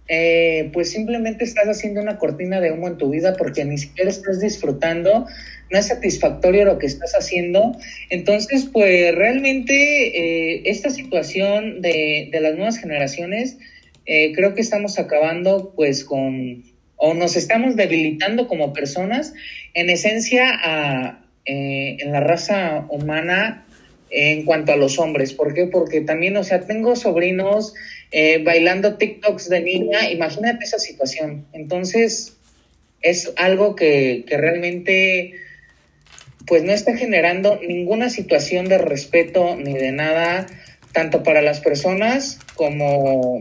[0.07, 4.09] eh, pues simplemente estás haciendo una cortina de humo en tu vida porque ni siquiera
[4.09, 5.25] estás disfrutando
[5.71, 7.75] no es satisfactorio lo que estás haciendo.
[8.09, 9.73] Entonces, pues realmente
[10.53, 13.57] eh, esta situación de, de, las nuevas generaciones,
[14.05, 16.63] eh, creo que estamos acabando pues con,
[16.97, 19.33] o nos estamos debilitando como personas,
[19.73, 23.65] en esencia, a, en la raza humana
[24.09, 25.33] en cuanto a los hombres.
[25.33, 25.67] ¿Por qué?
[25.67, 27.73] Porque también, o sea, tengo sobrinos
[28.43, 31.45] bailando TikToks de niña, imagínate esa situación.
[31.53, 32.37] Entonces,
[33.01, 35.33] es algo que, que realmente
[36.47, 40.47] pues no está generando ninguna situación de respeto ni de nada,
[40.91, 43.39] tanto para las personas como,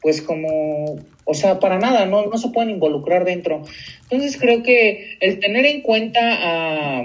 [0.00, 3.62] pues como, o sea, para nada, no, no se pueden involucrar dentro.
[4.02, 7.00] Entonces creo que el tener en cuenta a,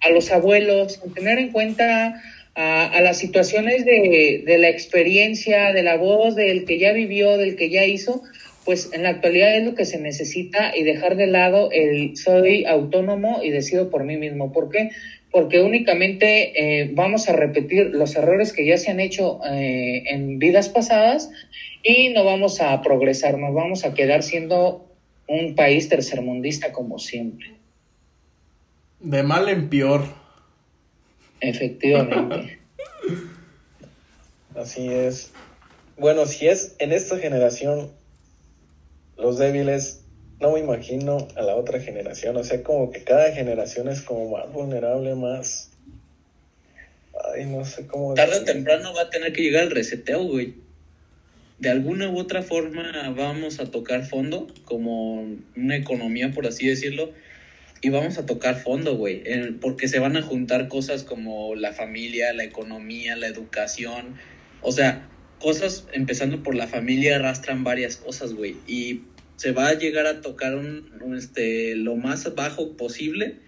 [0.00, 2.22] a los abuelos, el tener en cuenta
[2.54, 7.38] a, a las situaciones de, de la experiencia, de la voz, del que ya vivió,
[7.38, 8.22] del que ya hizo,
[8.64, 12.64] pues en la actualidad es lo que se necesita y dejar de lado el soy
[12.64, 14.52] autónomo y decido por mí mismo.
[14.52, 14.90] ¿Por qué?
[15.30, 20.38] Porque únicamente eh, vamos a repetir los errores que ya se han hecho eh, en
[20.38, 21.30] vidas pasadas
[21.82, 24.88] y no vamos a progresar, nos vamos a quedar siendo
[25.26, 27.52] un país tercermundista como siempre.
[29.00, 30.21] De mal en peor.
[31.42, 32.58] Efectivamente.
[34.56, 35.32] Así es.
[35.98, 37.90] Bueno, si es en esta generación
[39.16, 40.02] los débiles,
[40.40, 42.36] no me imagino a la otra generación.
[42.36, 45.70] O sea, como que cada generación es como más vulnerable, más.
[47.34, 48.14] Ay, no sé cómo.
[48.14, 50.54] Tarde o temprano va a tener que llegar el reseteo, güey.
[51.58, 55.22] De alguna u otra forma vamos a tocar fondo, como
[55.56, 57.12] una economía, por así decirlo,
[57.82, 59.24] y vamos a tocar fondo, güey,
[59.60, 64.14] porque se van a juntar cosas como la familia, la economía, la educación,
[64.60, 65.08] o sea,
[65.40, 69.02] cosas empezando por la familia arrastran varias cosas, güey, y
[69.34, 73.38] se va a llegar a tocar un, este, lo más bajo posible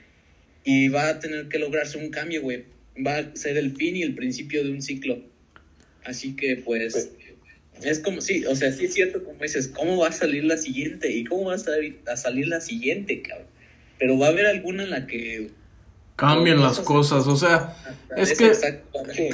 [0.65, 2.65] y va a tener que lograrse un cambio, güey.
[3.07, 5.23] Va a ser el fin y el principio de un ciclo.
[6.05, 7.13] Así que, pues,
[7.83, 10.57] es como, sí, o sea, sí es cierto, como dices, ¿cómo va a salir la
[10.57, 11.13] siguiente?
[11.13, 13.54] ¿Y cómo va a salir, a salir la siguiente, cabrón?
[13.99, 15.51] Pero va a haber alguna en la que...
[16.17, 17.75] Cambien las cosas, o sea,
[18.17, 18.55] es que...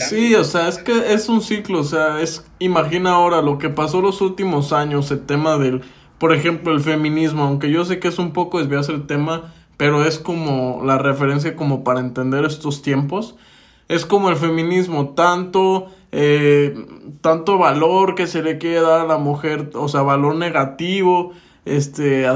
[0.00, 2.44] Sí, o sea, es que es un ciclo, o sea, es...
[2.58, 5.82] Imagina ahora lo que pasó los últimos años, el tema del
[6.20, 10.04] por ejemplo, el feminismo, aunque yo sé que es un poco desviarse el tema, pero
[10.04, 13.36] es como la referencia como para entender estos tiempos.
[13.88, 16.74] Es como el feminismo, tanto, eh,
[17.22, 21.32] tanto valor que se le quiere dar a la mujer, o sea, valor negativo,
[21.76, 22.26] este,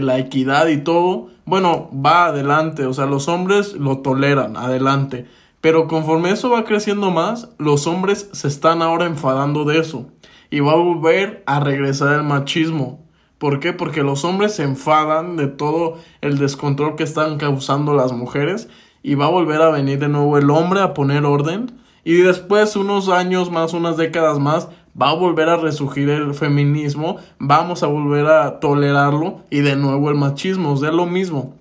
[0.00, 5.26] la equidad y todo, bueno, va adelante, o sea, los hombres lo toleran, adelante.
[5.60, 10.06] Pero conforme eso va creciendo más, los hombres se están ahora enfadando de eso.
[10.50, 13.06] Y va a volver a regresar el machismo.
[13.38, 13.72] ¿Por qué?
[13.72, 18.68] Porque los hombres se enfadan de todo el descontrol que están causando las mujeres
[19.02, 21.72] y va a volver a venir de nuevo el hombre a poner orden
[22.04, 24.68] y después unos años más, unas décadas más,
[25.00, 30.10] va a volver a resurgir el feminismo, vamos a volver a tolerarlo y de nuevo
[30.10, 31.54] el machismo, o sea, lo mismo.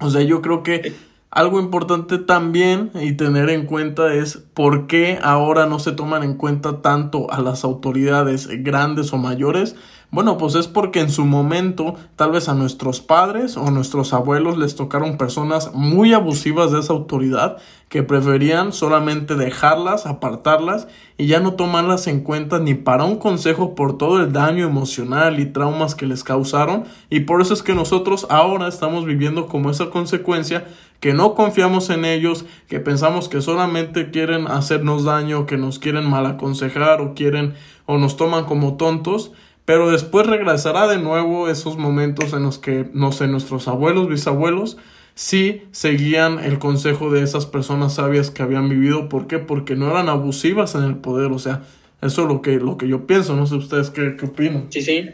[0.00, 0.94] O sea, yo creo que
[1.30, 6.34] algo importante también y tener en cuenta es por qué ahora no se toman en
[6.34, 9.74] cuenta tanto a las autoridades grandes o mayores
[10.10, 14.56] bueno, pues es porque en su momento tal vez a nuestros padres o nuestros abuelos
[14.56, 17.56] les tocaron personas muy abusivas de esa autoridad
[17.88, 23.74] que preferían solamente dejarlas, apartarlas y ya no tomarlas en cuenta ni para un consejo
[23.74, 26.84] por todo el daño emocional y traumas que les causaron.
[27.10, 30.64] Y por eso es que nosotros ahora estamos viviendo como esa consecuencia
[31.00, 36.08] que no confiamos en ellos, que pensamos que solamente quieren hacernos daño, que nos quieren
[36.08, 37.54] mal aconsejar o quieren
[37.86, 39.32] o nos toman como tontos
[39.64, 44.76] pero después regresará de nuevo esos momentos en los que, no sé, nuestros abuelos, bisabuelos,
[45.14, 49.08] sí seguían el consejo de esas personas sabias que habían vivido.
[49.08, 49.38] ¿Por qué?
[49.38, 51.32] Porque no eran abusivas en el poder.
[51.32, 51.62] O sea,
[52.02, 53.36] eso es lo que, lo que yo pienso.
[53.36, 54.66] No sé ustedes qué, qué opinan.
[54.70, 55.08] Sí, sí.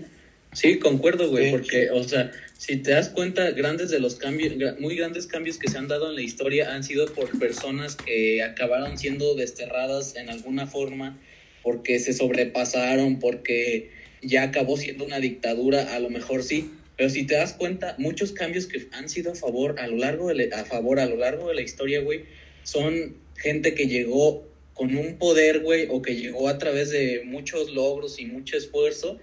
[0.52, 1.52] Sí, concuerdo, güey.
[1.52, 5.70] Porque, o sea, si te das cuenta, grandes de los cambios, muy grandes cambios que
[5.70, 10.28] se han dado en la historia han sido por personas que acabaron siendo desterradas en
[10.28, 11.16] alguna forma
[11.62, 13.90] porque se sobrepasaron, porque
[14.22, 18.33] ya acabó siendo una dictadura, a lo mejor sí, pero si te das cuenta, muchos
[18.33, 21.48] cambios que han sido a favor a lo largo de a favor a lo largo
[21.48, 22.24] de la historia, güey,
[22.62, 27.72] son gente que llegó con un poder, güey, o que llegó a través de muchos
[27.72, 29.18] logros y mucho esfuerzo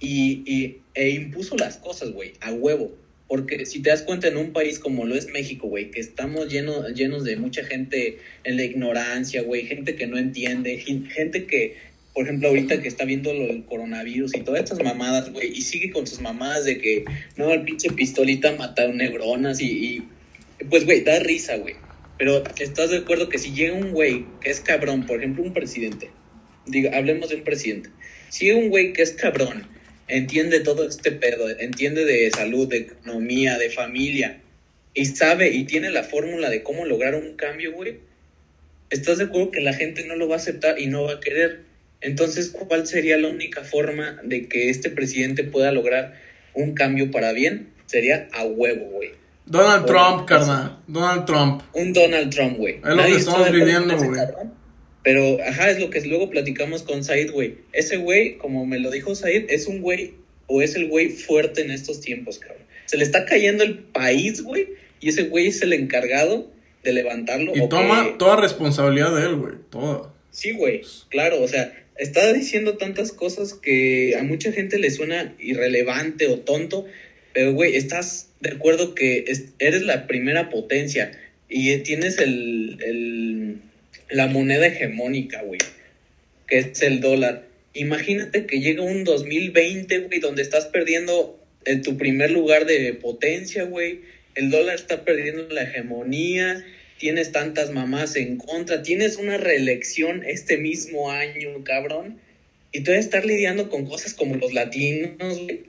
[0.00, 2.92] y, y e impuso las cosas, güey, a huevo.
[3.28, 6.48] Porque si te das cuenta en un país como lo es México, güey, que estamos
[6.48, 11.76] llenos, llenos de mucha gente en la ignorancia, güey, gente que no entiende, gente que
[12.14, 15.62] por ejemplo, ahorita que está viendo lo del coronavirus y todas estas mamadas, güey, y
[15.62, 17.04] sigue con sus mamadas de que,
[17.36, 20.02] no, el pinche pistolita mataron neuronas y, y
[20.68, 21.74] pues, güey, da risa, güey.
[22.18, 25.54] Pero estás de acuerdo que si llega un güey que es cabrón, por ejemplo, un
[25.54, 26.10] presidente,
[26.66, 27.88] diga, hablemos de un presidente,
[28.28, 29.66] si llega un güey que es cabrón,
[30.06, 34.40] entiende todo este pedo, entiende de salud, de economía, de familia,
[34.94, 38.00] y sabe y tiene la fórmula de cómo lograr un cambio, güey,
[38.90, 41.20] estás de acuerdo que la gente no lo va a aceptar y no va a
[41.20, 41.71] querer
[42.02, 46.14] entonces, ¿cuál sería la única forma de que este presidente pueda lograr
[46.54, 47.72] un cambio para bien?
[47.92, 49.10] sería a huevo, güey.
[49.44, 50.78] Donald Trump, carnal.
[50.86, 51.62] Donald Trump.
[51.74, 52.76] Un Donald Trump, güey.
[52.76, 54.20] Es lo que estamos viviendo, güey.
[55.02, 57.58] Pero, ajá, es lo que luego platicamos con Said, güey.
[57.72, 60.14] Ese güey, como me lo dijo Said, es un güey,
[60.46, 62.62] o es el güey fuerte en estos tiempos, cabrón.
[62.86, 64.68] Se le está cayendo el país, güey,
[65.00, 66.50] y ese güey es el encargado
[66.84, 67.52] de levantarlo.
[67.54, 70.14] Y toma toda responsabilidad de él, güey, toda.
[70.30, 75.34] Sí, güey, claro, o sea, está diciendo tantas cosas que a mucha gente le suena
[75.38, 76.86] irrelevante o tonto,
[77.32, 79.24] pero, güey, estás de acuerdo que
[79.58, 81.12] eres la primera potencia
[81.48, 83.58] y tienes el, el
[84.12, 85.60] la moneda hegemónica, güey,
[86.46, 87.46] que es el dólar.
[87.74, 93.64] Imagínate que llega un 2020, güey, donde estás perdiendo en tu primer lugar de potencia,
[93.64, 94.00] güey.
[94.34, 96.64] El dólar está perdiendo la hegemonía,
[97.02, 102.20] tienes tantas mamás en contra, tienes una reelección este mismo año, cabrón.
[102.70, 105.64] Y tú debes estar lidiando con cosas como los latinos, güey.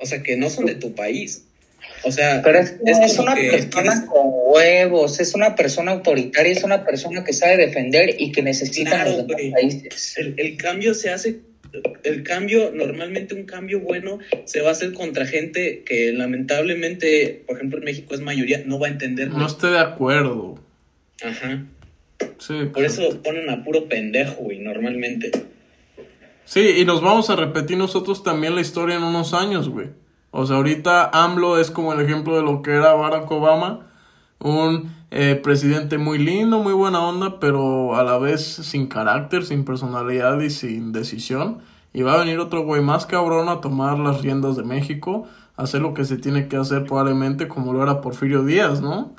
[0.00, 1.44] O sea, que no son de tu país.
[2.02, 7.24] O sea, pero es, una persona con huevos, es una persona autoritaria, es una persona
[7.24, 10.14] que sabe defender y que necesita los países.
[10.16, 11.40] El, cambio se hace,
[12.02, 17.56] el cambio, normalmente un cambio bueno se va a hacer contra gente que lamentablemente, por
[17.56, 19.30] ejemplo en México es mayoría, no va a entender.
[19.30, 20.58] No estoy de acuerdo.
[21.22, 21.64] Ajá.
[22.38, 22.54] Sí.
[22.72, 25.30] Por eso ponen a puro pendejo, güey, normalmente.
[26.44, 29.88] Sí, y nos vamos a repetir nosotros también la historia en unos años, güey.
[30.30, 33.90] O sea, ahorita AMLO es como el ejemplo de lo que era Barack Obama,
[34.40, 39.64] un eh, presidente muy lindo, muy buena onda, pero a la vez sin carácter, sin
[39.64, 41.58] personalidad y sin decisión.
[41.92, 45.82] Y va a venir otro güey más cabrón a tomar las riendas de México, hacer
[45.82, 49.12] lo que se tiene que hacer probablemente como lo era Porfirio Díaz, ¿no?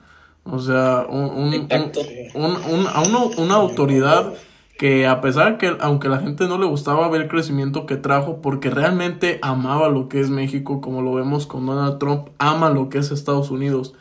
[0.44, 1.70] O sea, un, un,
[2.36, 2.88] un,
[3.38, 4.34] una autoridad
[4.78, 8.42] que a pesar que aunque la gente no le gustaba ver el crecimiento que trajo
[8.42, 12.90] porque realmente amaba lo que es México como lo vemos con Donald Trump ama lo
[12.90, 13.94] que es Estados Unidos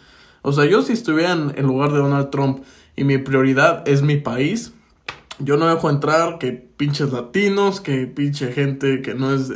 [0.44, 2.62] o sea yo si estuviera en lugar de Donald Trump
[2.94, 4.72] y mi prioridad es mi país
[5.40, 9.50] yo no dejo entrar que pinches latinos que pinche gente que no es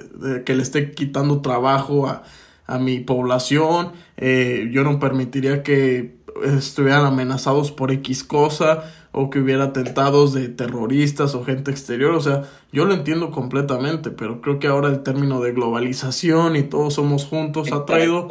[0.45, 2.25] que le esté quitando trabajo a,
[2.69, 3.93] a mi población.
[4.17, 10.49] Eh, yo no permitiría que estuvieran amenazados por X cosa o que hubiera atentados de
[10.49, 15.03] terroristas o gente exterior, o sea, yo lo entiendo completamente, pero creo que ahora el
[15.03, 18.29] término de globalización y todos somos juntos ha traído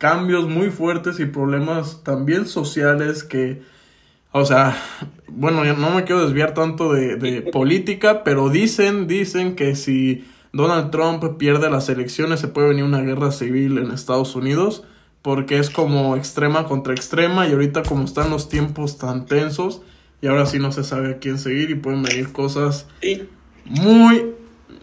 [0.00, 3.62] cambios muy fuertes y problemas también sociales que,
[4.32, 4.76] o sea,
[5.28, 10.24] bueno, yo no me quiero desviar tanto de, de política, pero dicen, dicen que si
[10.52, 14.84] Donald Trump pierde las elecciones se puede venir una guerra civil en Estados Unidos
[15.22, 19.82] porque es como extrema contra extrema y ahorita como están los tiempos tan tensos,
[20.22, 22.86] y ahora sí no se sabe a quién seguir y pueden venir cosas
[23.64, 24.34] muy,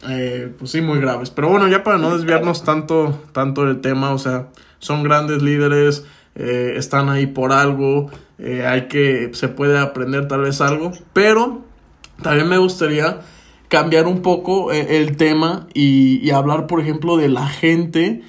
[0.10, 1.30] eh, pues sí, muy graves.
[1.30, 4.48] Pero bueno, ya para no desviarnos tanto, tanto del tema, o sea,
[4.80, 6.06] son grandes líderes,
[6.36, 11.64] eh, están ahí por algo, eh, hay que, se puede aprender tal vez algo, pero
[12.22, 13.22] también me gustaría
[13.68, 18.22] cambiar un poco el tema y, hablar, por ejemplo, de la gente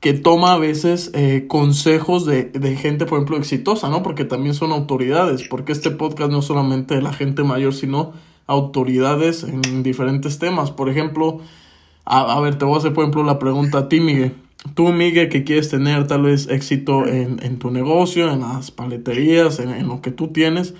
[0.00, 4.02] que toma a veces eh, consejos de, de, gente, por ejemplo, exitosa, ¿no?
[4.02, 8.12] Porque también son autoridades, porque este podcast no es solamente de la gente mayor, sino
[8.46, 10.70] autoridades en diferentes temas.
[10.70, 11.40] Por ejemplo,
[12.04, 14.32] a, ver, te voy a hacer, por ejemplo, la pregunta a.
[14.74, 19.58] Tú, Miguel, que quieres tener tal vez éxito en, en tu negocio, en las paleterías,
[19.58, 20.74] en, en lo que tú tienes,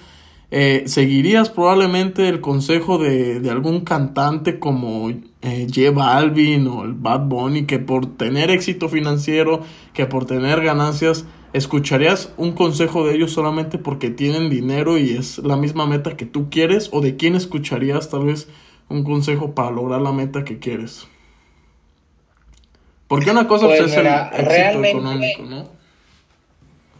[0.50, 6.92] eh, ¿Seguirías probablemente el consejo de, de algún cantante como eh, J Balvin o el
[6.94, 9.62] Bad Bunny que por tener éxito financiero,
[9.92, 15.38] que por tener ganancias, escucharías un consejo de ellos solamente porque tienen dinero y es
[15.38, 16.90] la misma meta que tú quieres?
[16.92, 18.48] ¿O de quién escucharías tal vez
[18.88, 21.08] un consejo para lograr la meta que quieres?
[23.08, 25.70] Porque una cosa pues, es el éxito económico, ¿no?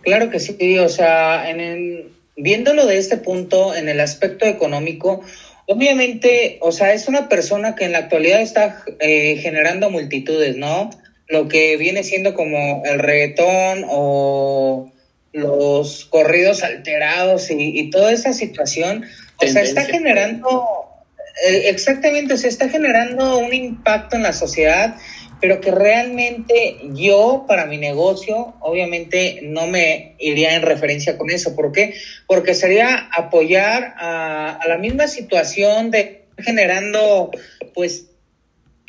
[0.03, 5.23] Claro que sí, o sea, en el viéndolo de este punto, en el aspecto económico,
[5.67, 10.91] obviamente, o sea, es una persona que en la actualidad está eh, generando multitudes, ¿no?
[11.29, 14.93] Lo que viene siendo como el reggaetón o
[15.33, 19.05] los corridos alterados y, toda esa situación,
[19.43, 20.65] o sea, está generando,
[21.49, 24.95] eh, exactamente, se está generando un impacto en la sociedad
[25.41, 31.55] pero que realmente yo para mi negocio obviamente no me iría en referencia con eso.
[31.55, 31.95] ¿Por qué?
[32.27, 37.31] Porque sería apoyar a, la misma situación de generando
[37.75, 38.09] pues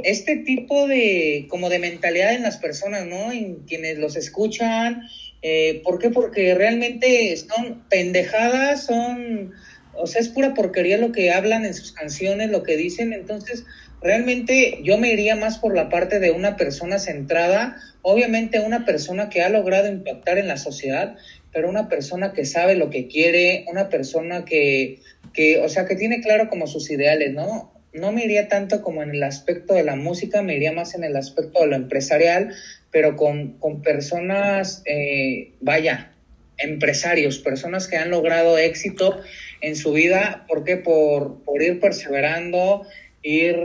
[0.03, 3.31] este tipo de como de mentalidad en las personas, ¿no?
[3.31, 5.01] En quienes los escuchan.
[5.41, 6.09] Eh, ¿Por qué?
[6.09, 9.53] Porque realmente son pendejadas, son,
[9.97, 13.13] o sea, es pura porquería lo que hablan en sus canciones, lo que dicen.
[13.13, 13.65] Entonces,
[14.01, 17.77] realmente yo me iría más por la parte de una persona centrada
[18.09, 21.17] obviamente una persona que ha logrado impactar en la sociedad,
[21.51, 25.01] pero una persona que sabe lo que quiere, una persona que,
[25.33, 27.73] que, o sea, que tiene claro como sus ideales, ¿no?
[27.91, 31.03] No me iría tanto como en el aspecto de la música, me iría más en
[31.03, 32.53] el aspecto de lo empresarial,
[32.91, 36.13] pero con, con personas, eh, vaya,
[36.57, 39.19] empresarios, personas que han logrado éxito
[39.61, 40.77] en su vida, ¿por qué?
[40.77, 42.83] Por, por ir perseverando,
[43.23, 43.55] ir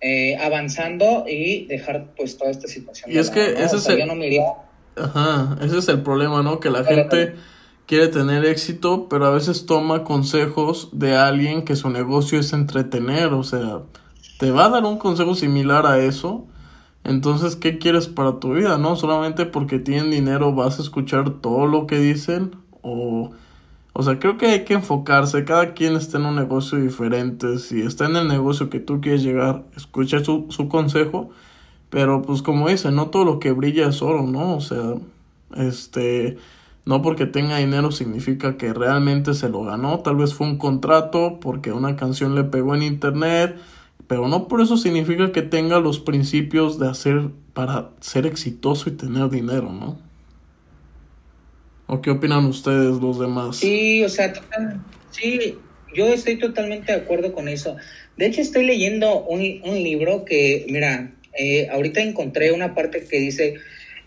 [0.00, 3.10] eh, avanzando y dejar pues toda esta situación.
[3.10, 3.98] Y es que ese es el...
[3.98, 4.42] yo no me iría...
[4.96, 6.58] Ajá, ese es el problema, ¿no?
[6.58, 7.34] Que la gente
[7.86, 13.32] quiere tener éxito, pero a veces toma consejos de alguien que su negocio es entretener,
[13.32, 13.82] o sea,
[14.38, 16.46] te va a dar un consejo similar a eso.
[17.04, 18.78] Entonces, ¿qué quieres para tu vida?
[18.78, 18.96] ¿No?
[18.96, 23.32] Solamente porque tienen dinero vas a escuchar todo lo que dicen o...
[23.98, 27.80] O sea, creo que hay que enfocarse, cada quien está en un negocio diferente, si
[27.80, 31.30] está en el negocio que tú quieres llegar, escucha su, su consejo,
[31.88, 34.54] pero pues como dice, no todo lo que brilla es oro, ¿no?
[34.54, 34.96] O sea,
[35.56, 36.36] este,
[36.84, 40.00] no porque tenga dinero significa que realmente se lo ganó.
[40.00, 43.56] Tal vez fue un contrato porque una canción le pegó en internet.
[44.06, 48.92] Pero no por eso significa que tenga los principios de hacer para ser exitoso y
[48.92, 50.05] tener dinero, ¿no?
[51.86, 53.58] ¿O qué opinan ustedes los demás?
[53.58, 54.32] Sí, o sea,
[55.10, 55.56] sí,
[55.94, 57.76] yo estoy totalmente de acuerdo con eso.
[58.16, 63.18] De hecho, estoy leyendo un, un libro que, mira, eh, ahorita encontré una parte que
[63.18, 63.56] dice,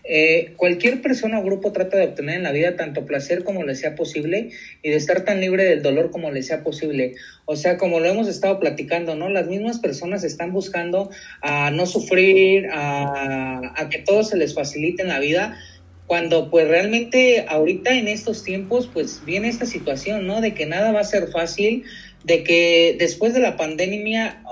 [0.04, 3.74] eh, cualquier persona o grupo trata de obtener en la vida tanto placer como le
[3.74, 4.50] sea posible
[4.82, 7.14] y de estar tan libre del dolor como le sea posible.
[7.44, 9.28] O sea, como lo hemos estado platicando, ¿no?
[9.28, 11.10] Las mismas personas están buscando
[11.42, 15.58] a no sufrir, a, a que todo se les facilite en la vida,
[16.10, 20.40] cuando pues realmente ahorita en estos tiempos pues viene esta situación, ¿no?
[20.40, 21.84] De que nada va a ser fácil,
[22.24, 24.42] de que después de la pandemia,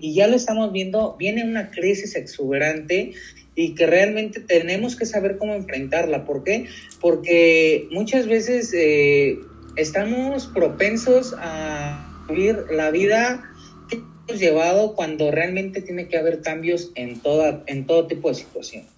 [0.00, 3.12] y ya lo estamos viendo, viene una crisis exuberante
[3.54, 6.24] y que realmente tenemos que saber cómo enfrentarla.
[6.24, 6.66] ¿Por qué?
[7.00, 9.38] Porque muchas veces eh,
[9.76, 13.52] estamos propensos a vivir la vida
[13.88, 18.34] que hemos llevado cuando realmente tiene que haber cambios en, toda, en todo tipo de
[18.34, 18.93] situaciones.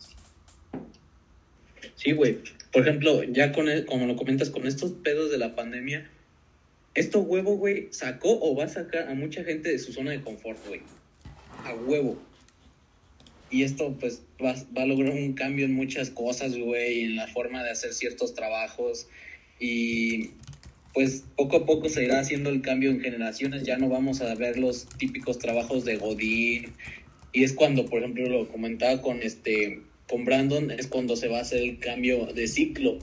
[2.07, 2.38] Sí, güey.
[2.72, 6.09] Por ejemplo, ya con el, como lo comentas, con estos pedos de la pandemia,
[6.94, 10.20] esto huevo, güey, sacó o va a sacar a mucha gente de su zona de
[10.20, 10.82] confort, güey.
[11.64, 12.16] A huevo.
[13.50, 17.26] Y esto, pues, va, va, a lograr un cambio en muchas cosas, güey, en la
[17.26, 19.09] forma de hacer ciertos trabajos.
[19.59, 20.30] Y,
[20.94, 23.64] pues, poco a poco se irá haciendo el cambio en generaciones.
[23.64, 26.72] Ya no vamos a ver los típicos trabajos de Godín.
[27.32, 31.38] Y es cuando, por ejemplo, lo comentaba con este con Brandon, es cuando se va
[31.38, 32.98] a hacer el cambio de ciclo.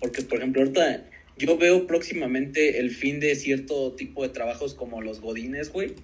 [0.00, 1.04] Porque, por ejemplo, ahorita
[1.38, 5.94] yo veo próximamente el fin de cierto tipo de trabajos como los godines, güey,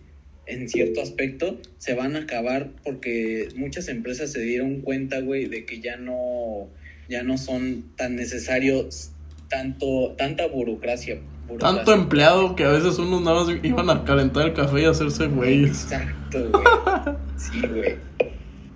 [0.47, 5.65] en cierto aspecto, se van a acabar porque muchas empresas se dieron cuenta, güey, de
[5.65, 6.69] que ya no,
[7.09, 9.13] ya no son tan necesarios
[9.49, 11.21] tanto, tanta burocracia.
[11.47, 11.77] burocracia.
[11.77, 15.29] Tanto empleado que a veces unos nada más iban a calentar el café y hacerse
[15.29, 15.85] güeyes.
[15.85, 17.17] Exacto, güey.
[17.37, 17.97] Sí, güey.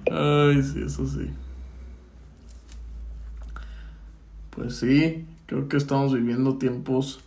[0.10, 1.28] Ay, sí, eso sí.
[4.56, 7.20] Pues sí, creo que estamos viviendo tiempos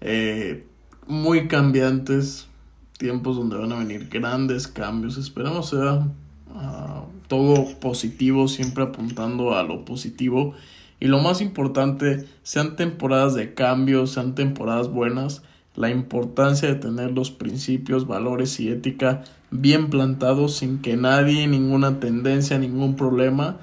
[0.00, 0.66] eh,
[1.06, 2.48] muy cambiantes,
[2.96, 5.18] tiempos donde van a venir grandes cambios.
[5.18, 6.08] Esperamos sea
[6.54, 10.54] uh, todo positivo, siempre apuntando a lo positivo.
[11.00, 15.42] Y lo más importante, sean temporadas de cambio, sean temporadas buenas,
[15.76, 22.00] la importancia de tener los principios, valores y ética bien plantados sin que nadie, ninguna
[22.00, 23.58] tendencia, ningún problema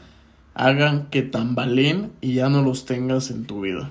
[0.54, 3.89] hagan que tambaleen y ya no los tengas en tu vida.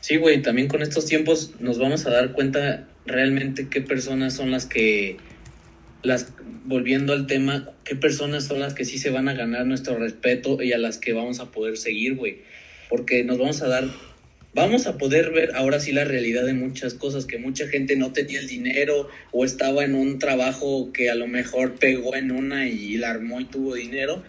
[0.00, 4.50] Sí, güey, también con estos tiempos nos vamos a dar cuenta realmente qué personas son
[4.50, 5.16] las que,
[6.02, 6.32] las,
[6.64, 10.62] volviendo al tema, qué personas son las que sí se van a ganar nuestro respeto
[10.62, 12.38] y a las que vamos a poder seguir, güey.
[12.88, 13.84] Porque nos vamos a dar
[14.54, 18.12] vamos a poder ver ahora sí la realidad de muchas cosas, que mucha gente no
[18.12, 22.68] tenía el dinero o estaba en un trabajo que a lo mejor pegó en una
[22.68, 24.22] y la armó y tuvo dinero,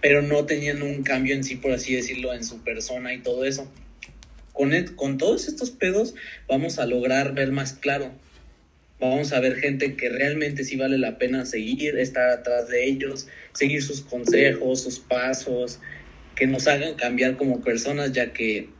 [0.00, 3.44] pero no tenían un cambio en sí, por así decirlo, en su persona y todo
[3.44, 3.70] eso.
[4.52, 6.14] Con, con todos estos pedos
[6.48, 8.12] vamos a lograr ver más claro.
[8.98, 13.28] Vamos a ver gente que realmente sí vale la pena seguir, estar atrás de ellos,
[13.52, 15.80] seguir sus consejos, sus pasos,
[16.34, 18.70] que nos hagan cambiar como personas, ya que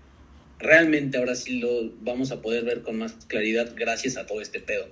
[0.59, 1.69] realmente ahora sí lo
[2.01, 4.87] vamos a poder ver con más claridad gracias a todo este pedo.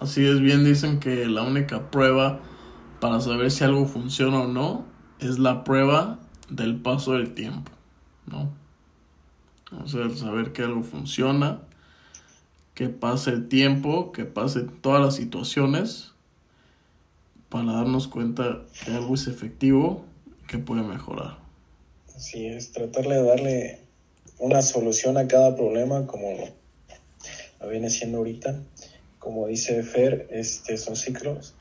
[0.00, 2.40] Así es, bien dicen que la única prueba
[3.00, 4.86] para saber si algo funciona o no
[5.18, 7.72] es la prueba del paso del tiempo,
[8.26, 8.52] ¿no?
[9.82, 11.60] O sea, saber que algo funciona,
[12.74, 16.12] que pase el tiempo, que pase todas las situaciones,
[17.48, 20.04] para darnos cuenta que algo es efectivo
[20.46, 21.47] que puede mejorar.
[22.18, 23.78] Así es, tratarle de darle
[24.40, 26.48] una solución a cada problema como
[27.60, 28.60] lo viene siendo ahorita.
[29.20, 31.54] Como dice Fer, este, son ciclos.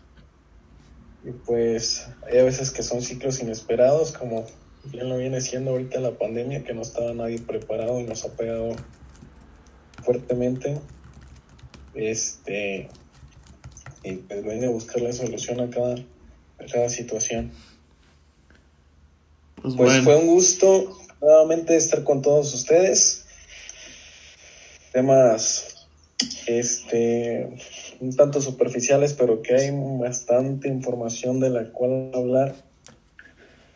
[1.23, 4.47] Y pues hay a veces que son ciclos inesperados, como
[4.85, 8.35] bien lo viene siendo ahorita la pandemia, que no estaba nadie preparado y nos ha
[8.35, 8.75] pegado
[10.03, 10.79] fuertemente.
[11.93, 12.89] Este,
[14.01, 17.51] y pues viene a buscar la solución a cada, a cada situación.
[19.61, 23.25] Pues, pues fue un gusto nuevamente estar con todos ustedes.
[24.91, 25.87] Temas
[26.47, 27.49] este
[27.99, 32.55] un tanto superficiales, pero que hay bastante información de la cual hablar.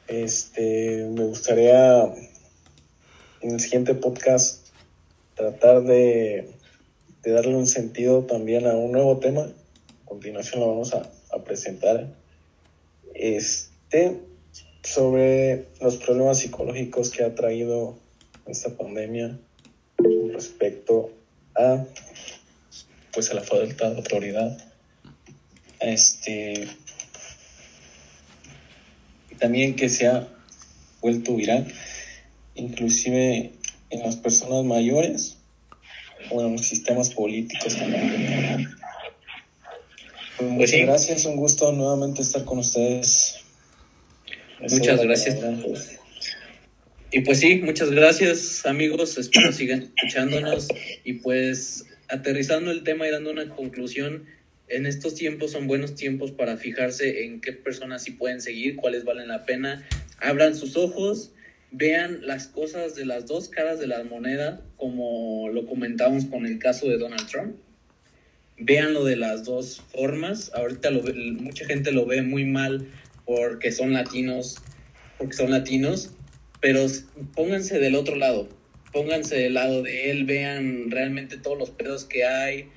[0.08, 2.04] Este, me gustaría
[3.42, 4.68] en el siguiente podcast
[5.36, 6.52] tratar de,
[7.24, 9.42] de darle un sentido también a un nuevo tema.
[9.42, 12.14] A continuación lo vamos a, a presentar.
[13.16, 14.20] Este,
[14.84, 17.98] sobre los problemas psicológicos que ha traído
[18.48, 19.38] esta pandemia
[20.34, 21.12] respecto
[21.56, 21.86] a
[23.14, 24.58] pues a la falta de autoridad.
[25.80, 26.68] Este
[29.40, 30.28] también que se ha
[31.02, 31.72] vuelto viral
[32.56, 33.52] inclusive
[33.90, 35.38] en las personas mayores
[36.30, 38.70] o en los sistemas políticos también.
[40.38, 43.31] Pues, muchas gracias un gusto nuevamente estar con ustedes
[44.70, 45.38] Muchas gracias.
[47.12, 50.68] Y pues sí, muchas gracias amigos, espero sigan escuchándonos
[51.04, 54.26] y pues aterrizando el tema y dando una conclusión,
[54.70, 59.04] en estos tiempos son buenos tiempos para fijarse en qué personas sí pueden seguir, cuáles
[59.04, 59.86] valen la pena,
[60.20, 61.34] abran sus ojos,
[61.72, 66.60] vean las cosas de las dos caras de la moneda, como lo comentamos con el
[66.60, 67.56] caso de Donald Trump.
[68.58, 70.52] Véanlo de las dos formas.
[70.54, 71.02] Ahorita lo,
[71.42, 72.88] mucha gente lo ve muy mal
[73.34, 74.58] porque son latinos,
[75.18, 76.14] porque son latinos,
[76.60, 76.86] pero
[77.34, 78.50] pónganse del otro lado,
[78.92, 82.68] pónganse del lado de él, vean realmente todos los pedos que hay,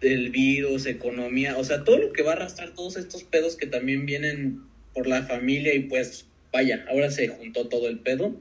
[0.00, 3.66] del virus, economía, o sea, todo lo que va a arrastrar todos estos pedos que
[3.66, 4.62] también vienen
[4.94, 8.40] por la familia y pues vaya, ahora se juntó todo el pedo.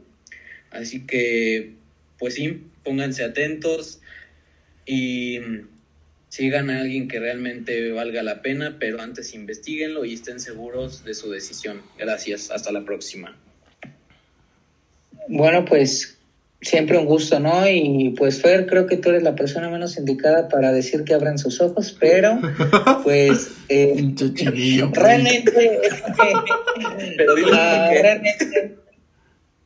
[0.70, 1.74] Así que,
[2.20, 4.00] pues sí, pónganse atentos
[4.86, 5.40] y
[6.30, 11.14] sigan a alguien que realmente valga la pena, pero antes investiguenlo y estén seguros de
[11.14, 11.82] su decisión.
[11.98, 13.36] Gracias, hasta la próxima.
[15.30, 16.18] Bueno, pues
[16.62, 17.68] siempre un gusto, ¿no?
[17.70, 21.38] Y pues Fer, creo que tú eres la persona menos indicada para decir que abran
[21.38, 22.40] sus ojos, pero
[23.04, 24.14] pues eh,
[24.94, 25.52] realmente,
[27.18, 28.78] pero uh, realmente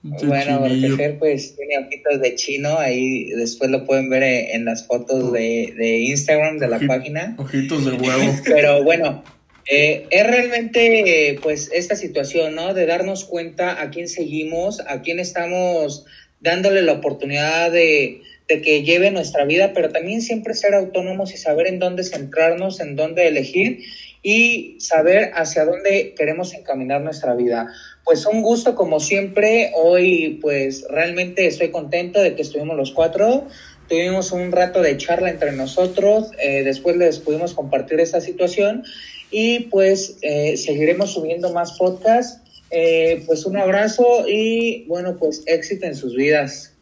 [0.04, 4.88] bueno, porque Fer pues tiene ojitos de chino, ahí después lo pueden ver en las
[4.88, 7.36] fotos de, de Instagram de la página.
[7.38, 8.34] Ojitos de huevo.
[8.46, 9.24] Pero bueno,
[9.70, 12.74] eh, es realmente pues esta situación, ¿no?
[12.74, 16.06] De darnos cuenta a quién seguimos, a quién estamos
[16.40, 21.38] dándole la oportunidad de, de que lleve nuestra vida, pero también siempre ser autónomos y
[21.38, 23.84] saber en dónde centrarnos, en dónde elegir
[24.24, 27.68] y saber hacia dónde queremos encaminar nuestra vida
[28.06, 29.72] pues un gusto como siempre.
[29.76, 33.48] Hoy pues realmente estoy contento de que estuvimos los cuatro.
[33.88, 38.84] Tuvimos un rato de charla entre nosotros, eh, después les pudimos compartir esta situación
[39.32, 42.40] y pues eh, seguiremos subiendo más podcasts.
[42.70, 46.74] Eh, pues un abrazo y bueno, pues éxito en sus vidas.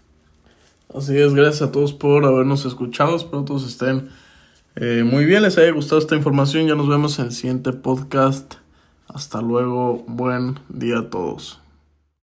[0.94, 3.16] Así es, gracias a todos por habernos escuchado.
[3.16, 4.10] Espero todos estén
[5.04, 6.68] muy bien, les haya gustado esta información.
[6.68, 8.54] Ya nos vemos en el siguiente podcast.
[9.14, 11.60] Hasta luego, buen día a todos.